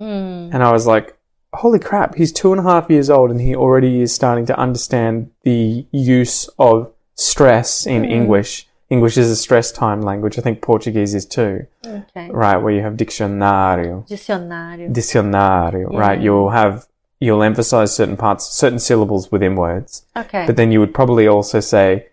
Mm. 0.00 0.52
And 0.52 0.62
I 0.62 0.70
was 0.72 0.86
like, 0.86 1.16
Holy 1.54 1.78
crap, 1.78 2.14
he's 2.16 2.30
two 2.32 2.52
and 2.52 2.60
a 2.60 2.62
half 2.62 2.90
years 2.90 3.08
old 3.08 3.30
and 3.30 3.40
he 3.40 3.56
already 3.56 4.02
is 4.02 4.14
starting 4.14 4.44
to 4.46 4.58
understand 4.58 5.30
the 5.44 5.86
use 5.90 6.46
of 6.58 6.92
stress 7.14 7.86
in 7.86 8.02
Mm. 8.02 8.10
English. 8.10 8.68
English 8.90 9.16
is 9.16 9.30
a 9.30 9.36
stress 9.36 9.72
time 9.72 10.02
language. 10.02 10.38
I 10.38 10.42
think 10.42 10.60
Portuguese 10.60 11.14
is 11.14 11.24
too, 11.26 11.66
Okay. 11.86 12.28
right? 12.30 12.58
Where 12.62 12.72
you 12.74 12.82
have 12.82 12.96
dicionário. 12.96 14.06
Dicionário. 14.06 14.92
Dicionário, 14.92 15.88
right? 15.92 16.20
You'll 16.20 16.50
have, 16.50 16.86
you'll 17.20 17.42
emphasize 17.42 17.94
certain 17.94 18.16
parts, 18.16 18.46
certain 18.48 18.78
syllables 18.78 19.30
within 19.32 19.56
words. 19.56 20.04
Okay. 20.16 20.46
But 20.46 20.56
then 20.56 20.70
you 20.72 20.80
would 20.80 20.94
probably 20.94 21.26
also 21.26 21.60
say, 21.60 22.06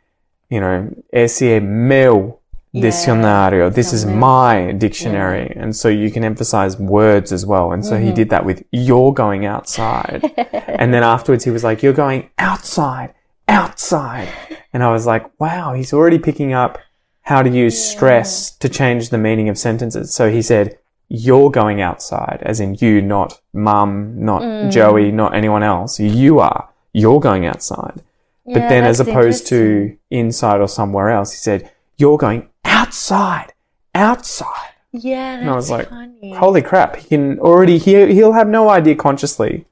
you 0.49 0.59
know, 0.59 0.89
esse 1.13 1.41
é 1.43 1.59
meu 1.61 2.39
Yeah, 2.73 2.81
dicionário. 2.89 3.69
This 3.73 3.93
is 3.93 4.03
esse 4.03 4.09
é 4.09 4.11
meu. 4.11 4.19
my 4.19 4.71
dictionary. 4.73 5.53
And 5.55 5.73
so 5.75 5.87
you 5.87 6.11
can 6.11 6.23
emphasize 6.25 6.77
words 6.77 7.31
as 7.31 7.45
well. 7.45 7.71
And 7.71 7.85
so 7.85 7.97
he 7.97 8.07
Mm-hmm. 8.07 8.15
did 8.15 8.29
that 8.31 8.43
with 8.45 8.63
you're 8.71 9.13
going 9.13 9.45
outside. 9.45 10.23
and 10.67 10.93
then 10.93 11.01
afterwards 11.03 11.45
he 11.45 11.51
was 11.51 11.63
like, 11.63 11.81
you're 11.83 11.93
going 11.93 12.29
outside, 12.37 13.13
outside. 13.47 14.27
And 14.73 14.83
I 14.83 14.91
was 14.91 15.05
like, 15.05 15.23
wow, 15.39 15.73
he's 15.73 15.93
already 15.93 16.19
picking 16.19 16.51
up 16.53 16.77
how 17.21 17.41
to 17.41 17.49
use 17.49 17.81
stress 17.93 18.51
to 18.57 18.67
change 18.69 19.09
the 19.09 19.17
meaning 19.17 19.47
of 19.49 19.57
sentences. 19.57 20.13
So 20.13 20.29
he 20.29 20.41
said, 20.41 20.77
you're 21.09 21.51
going 21.51 21.81
outside, 21.81 22.39
as 22.41 22.59
in 22.59 22.75
you, 22.79 23.01
not 23.01 23.39
mum, 23.53 24.13
not 24.23 24.41
Mm. 24.41 24.71
Joey, 24.71 25.11
not 25.11 25.35
anyone 25.35 25.63
else. 25.63 25.99
You 25.99 26.39
are. 26.39 26.69
You're 26.93 27.19
going 27.19 27.45
outside. 27.45 28.01
But 28.45 28.61
Yeah, 28.63 28.69
then, 28.69 28.83
as 28.85 28.99
opposed 28.99 29.47
to 29.47 29.97
inside 30.11 30.61
or 30.61 30.67
somewhere 30.67 31.09
else, 31.09 31.31
he 31.31 31.37
said, 31.37 31.71
You're 31.97 32.17
going 32.17 32.49
outside, 32.63 33.53
outside. 33.93 34.71
Yeah, 34.91 35.37
that's 35.37 35.47
I 35.51 35.55
was 35.55 35.69
like, 35.71 35.89
funny. 35.89 36.33
Holy 36.33 36.61
crap, 36.61 36.95
he 36.97 37.07
can 37.09 37.39
already, 37.39 37.77
he, 37.77 38.13
he'll 38.13 38.33
have 38.33 38.47
no 38.47 38.69
idea 38.69 38.95
consciously, 38.95 39.65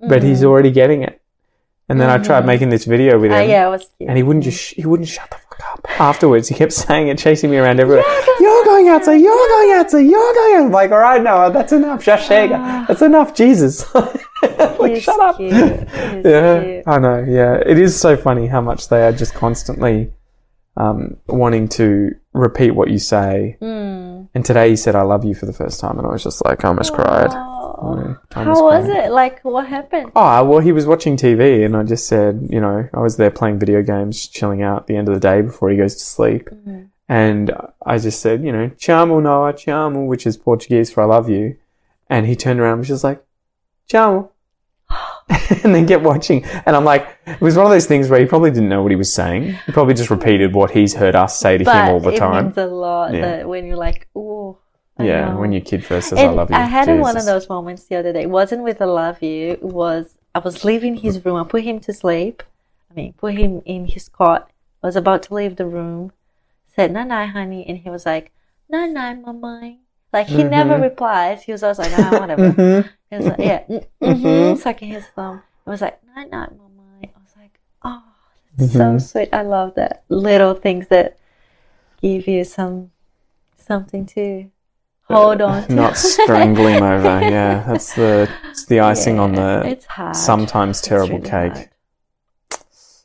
but 0.00 0.22
Mm. 0.22 0.24
he's 0.24 0.44
already 0.44 0.70
getting 0.70 1.02
it. 1.02 1.20
And 1.88 2.00
then 2.00 2.08
I 2.08 2.18
tried 2.18 2.46
making 2.46 2.68
this 2.70 2.84
video 2.84 3.18
with 3.18 3.32
Ah, 3.32 3.40
him, 3.40 3.50
yeah, 3.50 3.66
it 3.66 3.70
was 3.70 3.86
cute. 3.98 4.08
and 4.08 4.16
he 4.16 4.22
wouldn't 4.22 4.44
just, 4.44 4.74
he 4.74 4.86
wouldn't 4.86 5.08
shut 5.08 5.28
the 5.30 5.36
fuck 5.36 5.49
up. 5.60 5.84
Afterwards, 6.00 6.48
he 6.48 6.54
kept 6.54 6.72
saying 6.72 7.08
it, 7.08 7.18
chasing 7.18 7.50
me 7.50 7.58
around 7.58 7.80
everywhere. 7.80 8.04
you're 8.40 8.64
going 8.64 8.88
outside, 8.88 9.14
you're 9.16 9.48
going 9.48 9.72
outside, 9.72 10.00
you're 10.00 10.34
going 10.34 10.54
outside. 10.56 10.64
I'm 10.66 10.72
like, 10.72 10.90
all 10.90 10.98
right, 10.98 11.22
Noah, 11.22 11.52
that's 11.52 11.72
enough. 11.72 12.04
Shashega. 12.04 12.86
That's 12.88 13.02
enough, 13.02 13.34
Jesus. 13.34 13.92
like, 13.94 14.20
Ah. 14.42 14.98
Shut 14.98 15.20
up. 15.20 15.36
cute. 15.36 15.52
Yeah, 15.52 16.62
cute. 16.62 16.84
I 16.86 16.98
know. 16.98 17.24
Yeah, 17.28 17.56
it 17.64 17.78
is 17.78 17.98
so 17.98 18.16
funny 18.16 18.46
how 18.46 18.60
much 18.62 18.88
they 18.88 19.02
are 19.06 19.12
just 19.12 19.34
constantly 19.34 20.12
um, 20.76 21.16
wanting 21.26 21.68
to 21.68 22.12
repeat 22.32 22.70
what 22.70 22.88
you 22.90 22.98
say. 22.98 23.58
Mm. 23.60 24.28
And 24.34 24.44
today 24.44 24.70
he 24.70 24.76
said, 24.76 24.94
"I 24.94 25.02
love 25.02 25.24
you" 25.24 25.34
for 25.34 25.44
the 25.46 25.52
first 25.52 25.78
time, 25.80 25.98
and 25.98 26.06
I 26.06 26.10
was 26.10 26.22
just 26.24 26.42
like, 26.44 26.64
I 26.64 26.68
almost 26.68 26.94
cried. 26.94 27.30
Oh. 27.82 28.16
How 28.32 28.62
was 28.62 28.88
it? 28.88 29.10
Like, 29.10 29.42
what 29.44 29.66
happened? 29.66 30.12
Oh, 30.14 30.44
well, 30.44 30.58
he 30.60 30.72
was 30.72 30.86
watching 30.86 31.16
TV, 31.16 31.64
and 31.64 31.76
I 31.76 31.82
just 31.82 32.06
said, 32.06 32.46
you 32.50 32.60
know, 32.60 32.88
I 32.92 33.00
was 33.00 33.16
there 33.16 33.30
playing 33.30 33.58
video 33.58 33.82
games, 33.82 34.26
chilling 34.26 34.62
out 34.62 34.82
at 34.82 34.86
the 34.86 34.96
end 34.96 35.08
of 35.08 35.14
the 35.14 35.20
day 35.20 35.40
before 35.40 35.70
he 35.70 35.76
goes 35.76 35.94
to 35.94 36.04
sleep. 36.04 36.50
Mm-hmm. 36.50 36.82
And 37.08 37.50
I 37.84 37.98
just 37.98 38.20
said, 38.20 38.44
you 38.44 38.52
know, 38.52 38.68
Chamo 38.76 39.22
Noah, 39.22 39.52
Chamo, 39.54 40.06
which 40.06 40.26
is 40.26 40.36
Portuguese 40.36 40.92
for 40.92 41.02
I 41.02 41.06
love 41.06 41.28
you. 41.28 41.56
And 42.08 42.26
he 42.26 42.36
turned 42.36 42.60
around 42.60 42.72
and 42.72 42.78
was 42.80 42.88
just 42.88 43.02
like, 43.04 43.24
Chamo. 43.90 44.28
and 45.64 45.74
then 45.74 45.86
kept 45.88 46.04
watching. 46.04 46.44
And 46.44 46.76
I'm 46.76 46.84
like, 46.84 47.06
it 47.26 47.40
was 47.40 47.56
one 47.56 47.66
of 47.66 47.72
those 47.72 47.86
things 47.86 48.08
where 48.08 48.20
he 48.20 48.26
probably 48.26 48.50
didn't 48.50 48.68
know 48.68 48.82
what 48.82 48.90
he 48.92 48.96
was 48.96 49.12
saying. 49.12 49.54
He 49.66 49.72
probably 49.72 49.94
just 49.94 50.10
repeated 50.10 50.54
what 50.54 50.70
he's 50.72 50.94
heard 50.94 51.14
us 51.16 51.38
say 51.38 51.58
to 51.58 51.64
But 51.64 51.84
him 51.88 51.94
all 51.94 52.00
the 52.00 52.10
it 52.10 52.18
time. 52.18 52.44
means 52.46 52.58
a 52.58 52.66
lot 52.66 53.14
Yeah. 53.14 53.20
that 53.22 53.48
when 53.48 53.66
you're 53.66 53.76
like, 53.76 54.08
ooh. 54.16 54.56
I 55.00 55.06
Yeah, 55.06 55.30
know. 55.30 55.40
when 55.40 55.52
your 55.52 55.62
kid 55.62 55.84
first 55.84 56.08
says, 56.10 56.22
I 56.24 56.30
love 56.30 56.50
you. 56.50 56.56
I 56.56 56.66
had 56.66 56.88
one 56.88 57.16
of 57.16 57.26
those 57.26 57.48
moments 57.48 57.84
the 57.84 57.96
other 57.96 58.12
day. 58.12 58.22
It 58.22 58.30
wasn't 58.30 58.62
with 58.62 58.80
I 58.82 58.86
love 58.86 59.22
you. 59.22 59.50
It 59.52 59.62
was 59.62 60.18
I 60.34 60.38
was 60.40 60.64
leaving 60.64 60.96
his 60.96 61.24
room. 61.24 61.36
I 61.36 61.44
put 61.44 61.64
him 61.64 61.80
to 61.80 61.92
sleep. 61.92 62.42
I 62.90 62.94
mean, 62.94 63.12
put 63.14 63.34
him 63.34 63.62
in 63.64 63.86
his 63.86 64.08
cot. 64.08 64.50
I 64.82 64.86
was 64.88 64.96
about 64.96 65.22
to 65.24 65.34
leave 65.34 65.56
the 65.56 65.66
room. 65.66 66.12
Said 66.74 66.92
"Night 66.92 67.08
night, 67.08 67.26
honey," 67.28 67.66
and 67.68 67.78
he 67.78 67.90
was 67.90 68.06
like, 68.06 68.32
"Night 68.68 68.90
night, 68.92 69.20
mama." 69.22 69.78
Like 70.12 70.28
he 70.28 70.44
never 70.44 70.74
Mm-hmm. 70.74 70.82
replies. 70.82 71.42
He 71.44 71.52
was 71.52 71.62
always 71.62 71.78
like, 71.78 71.92
"Ah, 71.92 72.18
whatever." 72.18 72.56
Mhm. 72.56 72.90
He 73.10 73.16
was 73.16 73.26
like, 73.28 73.40
"Yeah," 73.40 73.64
mm, 73.68 73.86
mm-hmm, 74.02 74.54
sucking 74.56 74.88
his 74.90 75.06
thumb. 75.08 75.42
It 75.66 75.70
was 75.70 75.80
like, 75.82 76.02
"Night 76.16 76.30
night, 76.30 76.50
mama." 76.56 76.82
I 77.02 77.20
was 77.22 77.34
like, 77.36 77.58
"Oh, 77.84 78.02
that's 78.50 78.66
so 78.66 78.98
Mm-hmm. 78.98 78.98
sweet." 78.98 79.28
I 79.32 79.42
love 79.42 79.74
that 79.76 80.04
little 80.08 80.54
things 80.54 80.88
that 80.88 81.18
give 82.02 82.26
you 82.28 82.44
some 82.44 82.90
something 83.56 84.06
to 84.06 84.50
hold 85.10 85.40
on. 85.42 85.64
Not 85.74 85.96
strangle 85.96 86.66
him 86.66 86.82
over. 86.82 87.20
Yeah, 87.20 87.64
that's 87.66 87.94
the 87.94 88.28
it's 88.50 88.64
the 88.66 88.80
icing 88.80 89.18
on 89.18 89.32
the 89.32 89.78
sometimes 90.14 90.80
terrible 90.80 91.18
really 91.18 91.28
cake. 91.30 91.52
hard. 91.52 91.68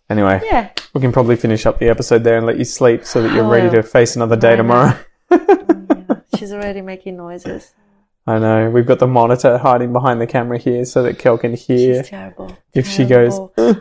Anyway, 0.10 0.40
Yeah. 0.46 0.70
we 0.94 1.02
can 1.02 1.12
probably 1.12 1.36
finish 1.36 1.66
up 1.66 1.80
the 1.80 1.90
episode 1.90 2.24
there 2.24 2.38
and 2.38 2.46
let 2.46 2.58
you 2.60 2.64
sleep 2.66 3.06
so 3.06 3.22
that 3.24 3.34
you're 3.34 3.46
I 3.46 3.50
ready 3.50 3.70
to 3.76 3.82
face 3.84 4.16
another 4.16 4.36
day 4.36 4.54
I 4.54 4.56
tomorrow. 4.58 4.98
yeah. 5.32 6.20
She's 6.38 6.52
already 6.54 6.82
making 6.82 7.18
noises. 7.18 7.74
I 8.28 8.40
know. 8.40 8.70
We've 8.70 8.86
got 8.86 9.00
the 9.00 9.08
monitor 9.08 9.58
hiding 9.58 9.94
behind 9.94 10.20
the 10.22 10.28
camera 10.28 10.58
here 10.58 10.84
so 10.86 11.04
that 11.04 11.18
Kel 11.20 11.38
can 11.38 11.54
hear. 11.56 12.02
She's 12.04 12.10
terrible. 12.10 12.56
If 12.74 12.88
she 12.88 13.06
goes, 13.06 13.40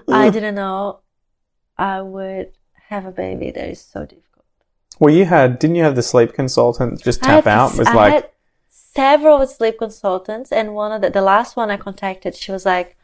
I 0.08 0.30
didn't 0.30 0.54
know 0.54 1.00
I 1.78 2.00
would 2.02 2.52
have 2.88 3.06
a 3.06 3.10
baby. 3.10 3.50
That 3.50 3.68
is 3.70 3.80
so 3.80 4.00
difficult. 4.00 4.23
Well, 5.00 5.12
you 5.14 5.24
had, 5.24 5.58
didn't 5.58 5.76
you 5.76 5.82
have 5.84 5.96
the 5.96 6.02
sleep 6.02 6.32
consultant 6.34 7.02
just 7.02 7.22
tap 7.22 7.46
out? 7.46 7.70
this- 7.70 7.78
Was 7.78 7.88
I 7.88 7.94
like, 7.94 8.12
had 8.12 8.30
several 8.68 9.46
sleep 9.46 9.78
consultants, 9.78 10.52
and 10.52 10.74
one 10.74 10.92
of 10.92 11.00
the 11.02 11.10
the 11.10 11.20
last 11.22 11.56
one 11.56 11.70
I 11.70 11.76
contacted, 11.76 12.34
she 12.36 12.52
was 12.52 12.64
like, 12.64 12.96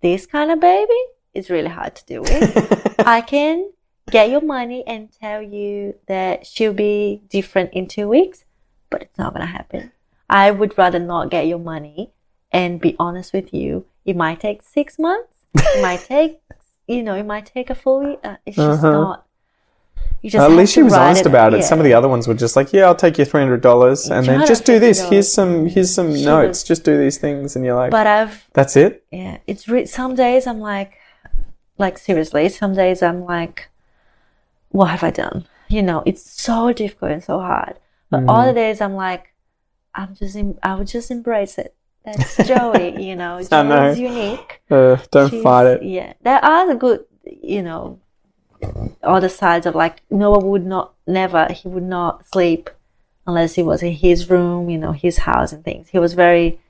"This 0.00 0.26
kind 0.26 0.50
of 0.50 0.60
baby 0.60 1.00
is 1.34 1.50
really 1.50 1.68
hard 1.68 1.94
to 1.96 2.04
deal 2.06 2.22
with. 2.22 2.94
I 3.06 3.20
can 3.20 3.70
get 4.10 4.30
your 4.30 4.40
money 4.40 4.82
and 4.86 5.12
tell 5.12 5.42
you 5.42 5.94
that 6.06 6.46
she'll 6.46 6.72
be 6.72 7.22
different 7.28 7.72
in 7.74 7.86
two 7.86 8.08
weeks, 8.08 8.44
but 8.90 9.02
it's 9.02 9.18
not 9.18 9.34
gonna 9.34 9.46
happen. 9.46 9.92
I 10.30 10.50
would 10.50 10.76
rather 10.78 10.98
not 10.98 11.30
get 11.30 11.46
your 11.46 11.58
money 11.58 12.12
and 12.50 12.80
be 12.80 12.96
honest 12.98 13.32
with 13.32 13.52
you. 13.52 13.84
It 14.04 14.16
might 14.16 14.40
take 14.40 14.62
six 14.62 14.98
months. 14.98 15.32
It 15.54 15.82
might 15.82 16.00
take, 16.14 16.40
you 16.86 17.02
know, 17.02 17.14
it 17.14 17.26
might 17.26 17.46
take 17.46 17.68
a 17.70 17.74
full 17.74 18.02
year. 18.02 18.16
Uh, 18.24 18.36
it's 18.46 18.56
just 18.56 18.82
Uh-huh. 18.82 18.92
not. 18.92 19.26
You 20.22 20.30
just 20.30 20.42
at 20.42 20.50
least 20.56 20.72
she 20.72 20.82
was 20.82 20.94
honest 20.94 21.26
about 21.26 21.54
it. 21.54 21.58
yeah. 21.60 21.66
Some 21.66 21.78
of 21.78 21.84
the 21.84 21.94
other 21.94 22.08
ones 22.08 22.26
were 22.26 22.34
just 22.34 22.56
like, 22.56 22.72
"Yeah, 22.72 22.86
I'll 22.86 22.94
take 22.96 23.18
your 23.18 23.24
three 23.24 23.40
hundred 23.40 23.60
dollars, 23.60 24.10
and 24.10 24.26
then 24.26 24.44
just 24.46 24.64
do 24.64 24.80
this. 24.80 25.00
Here's 25.08 25.32
some, 25.32 25.66
here's 25.66 25.94
some 25.94 26.12
notes. 26.24 26.64
Just 26.64 26.82
do 26.84 26.98
these 26.98 27.18
things." 27.18 27.54
And 27.54 27.64
you're 27.64 27.76
like, 27.76 27.92
But 27.92 28.06
I've 28.08 28.44
"That's 28.52 28.74
it." 28.76 29.04
yeah, 29.12 29.38
it's 29.46 29.68
re- 29.68 29.86
some 29.86 30.16
days 30.16 30.46
I'm 30.48 30.58
like, 30.58 30.94
like 31.78 31.98
seriously, 31.98 32.48
some 32.48 32.74
days 32.74 33.00
I'm 33.00 33.24
like, 33.24 33.68
what 34.70 34.86
have 34.90 35.04
I 35.04 35.10
done? 35.10 35.46
You 35.68 35.82
know, 35.84 36.02
it's 36.04 36.28
so 36.28 36.72
difficult 36.72 37.12
and 37.12 37.22
so 37.22 37.38
hard. 37.38 37.76
But 38.10 38.20
Mm-hmm. 38.20 38.30
other 38.30 38.52
days 38.54 38.80
I'm 38.80 38.94
like, 38.94 39.32
I'm 39.94 40.14
just, 40.16 40.34
em- 40.34 40.58
I 40.62 40.74
would 40.74 40.88
just 40.88 41.10
embrace 41.12 41.58
it. 41.58 41.74
That's 42.04 42.36
Joey, 42.38 43.00
you 43.02 43.14
know, 43.14 43.40
I 43.52 43.62
know. 43.62 43.92
Unique. 43.92 44.62
Uh, 44.70 44.96
don't 45.12 45.30
She's- 45.30 45.42
fight 45.44 45.66
it. 45.66 45.82
Yeah, 45.84 46.14
there 46.22 46.42
are 46.44 46.66
the 46.66 46.74
good, 46.74 47.04
you 47.24 47.62
know, 47.62 48.00
other 49.02 49.28
sides 49.28 49.66
of 49.66 49.74
like 49.74 50.02
Noah 50.10 50.40
would 50.44 50.66
not, 50.66 50.94
never, 51.06 51.46
he 51.52 51.68
would 51.68 51.82
not 51.84 52.26
sleep 52.26 52.70
unless 53.26 53.54
he 53.54 53.62
was 53.62 53.82
in 53.82 53.92
his 53.92 54.30
room, 54.30 54.68
you 54.70 54.78
know, 54.78 54.92
his 54.92 55.18
house 55.18 55.52
and 55.52 55.64
things. 55.64 55.88
He 55.88 55.98
was 55.98 56.14
very 56.14 56.60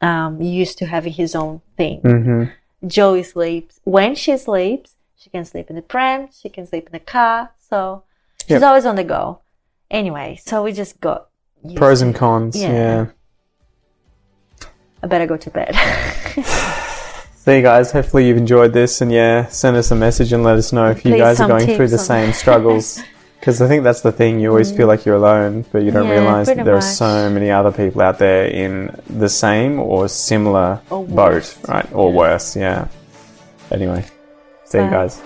um, 0.00 0.40
used 0.40 0.78
to 0.78 0.86
having 0.86 1.12
his 1.12 1.34
own 1.34 1.60
thing. 1.76 2.00
hmm 2.00 2.44
Joey 2.86 3.22
sleeps. 3.22 3.78
When 3.84 4.14
she 4.16 4.36
sleeps, 4.36 4.96
she 5.16 5.30
can 5.30 5.44
sleep 5.44 5.70
in 5.70 5.76
the 5.76 5.82
pram, 5.82 6.28
she 6.32 6.48
can 6.48 6.66
sleep 6.66 6.86
in 6.86 6.92
the 6.92 6.98
car. 6.98 7.50
So 7.68 8.02
she's 8.40 8.50
Yep. 8.50 8.62
always 8.64 8.86
on 8.86 8.96
the 8.96 9.04
go. 9.04 9.40
Anyway, 9.90 10.40
so 10.44 10.62
we 10.64 10.72
just 10.72 11.00
got 11.00 11.28
Pros 11.76 12.00
and 12.02 12.12
cons. 12.14 12.56
Yeah. 12.60 12.72
yeah. 12.72 13.06
I 15.02 15.06
better 15.06 15.26
go 15.26 15.36
to 15.36 15.50
bed. 15.50 15.76
There 17.44 17.56
you 17.56 17.62
guys. 17.62 17.90
Hopefully 17.90 18.28
you've 18.28 18.36
enjoyed 18.36 18.72
this, 18.72 19.00
and 19.00 19.10
yeah, 19.10 19.48
send 19.48 19.76
us 19.76 19.90
a 19.90 19.96
message 19.96 20.32
and 20.32 20.44
let 20.44 20.56
us 20.56 20.72
know 20.72 20.90
if 20.90 21.04
you 21.04 21.16
guys 21.16 21.40
are 21.40 21.48
going 21.48 21.74
through 21.76 21.88
the 21.88 21.98
same 21.98 22.32
struggles. 22.32 23.02
Because 23.42 23.60
I 23.60 23.66
think 23.66 23.82
that's 23.82 24.02
the 24.02 24.12
thing. 24.12 24.38
You 24.38 24.50
always 24.50 24.70
feel 24.70 24.86
like 24.86 25.04
you're 25.04 25.16
alone, 25.16 25.64
but 25.72 25.82
you 25.82 25.90
don't 25.90 26.06
Yeah, 26.06 26.20
realize 26.20 26.46
that 26.46 26.64
there 26.64 26.76
are 26.76 26.80
so 26.80 27.28
many 27.28 27.50
other 27.50 27.72
people 27.72 28.00
out 28.00 28.20
there 28.20 28.46
in 28.46 28.96
the 29.10 29.28
same 29.28 29.80
or 29.80 30.06
similar 30.08 30.80
Or 30.90 31.04
boat, 31.04 31.58
right? 31.66 31.92
Or 31.92 32.12
worse. 32.12 32.54
Yeah. 32.54 32.86
Anyway, 33.72 34.04
see 34.64 34.78
you 34.78 34.88
guys. 34.88 35.20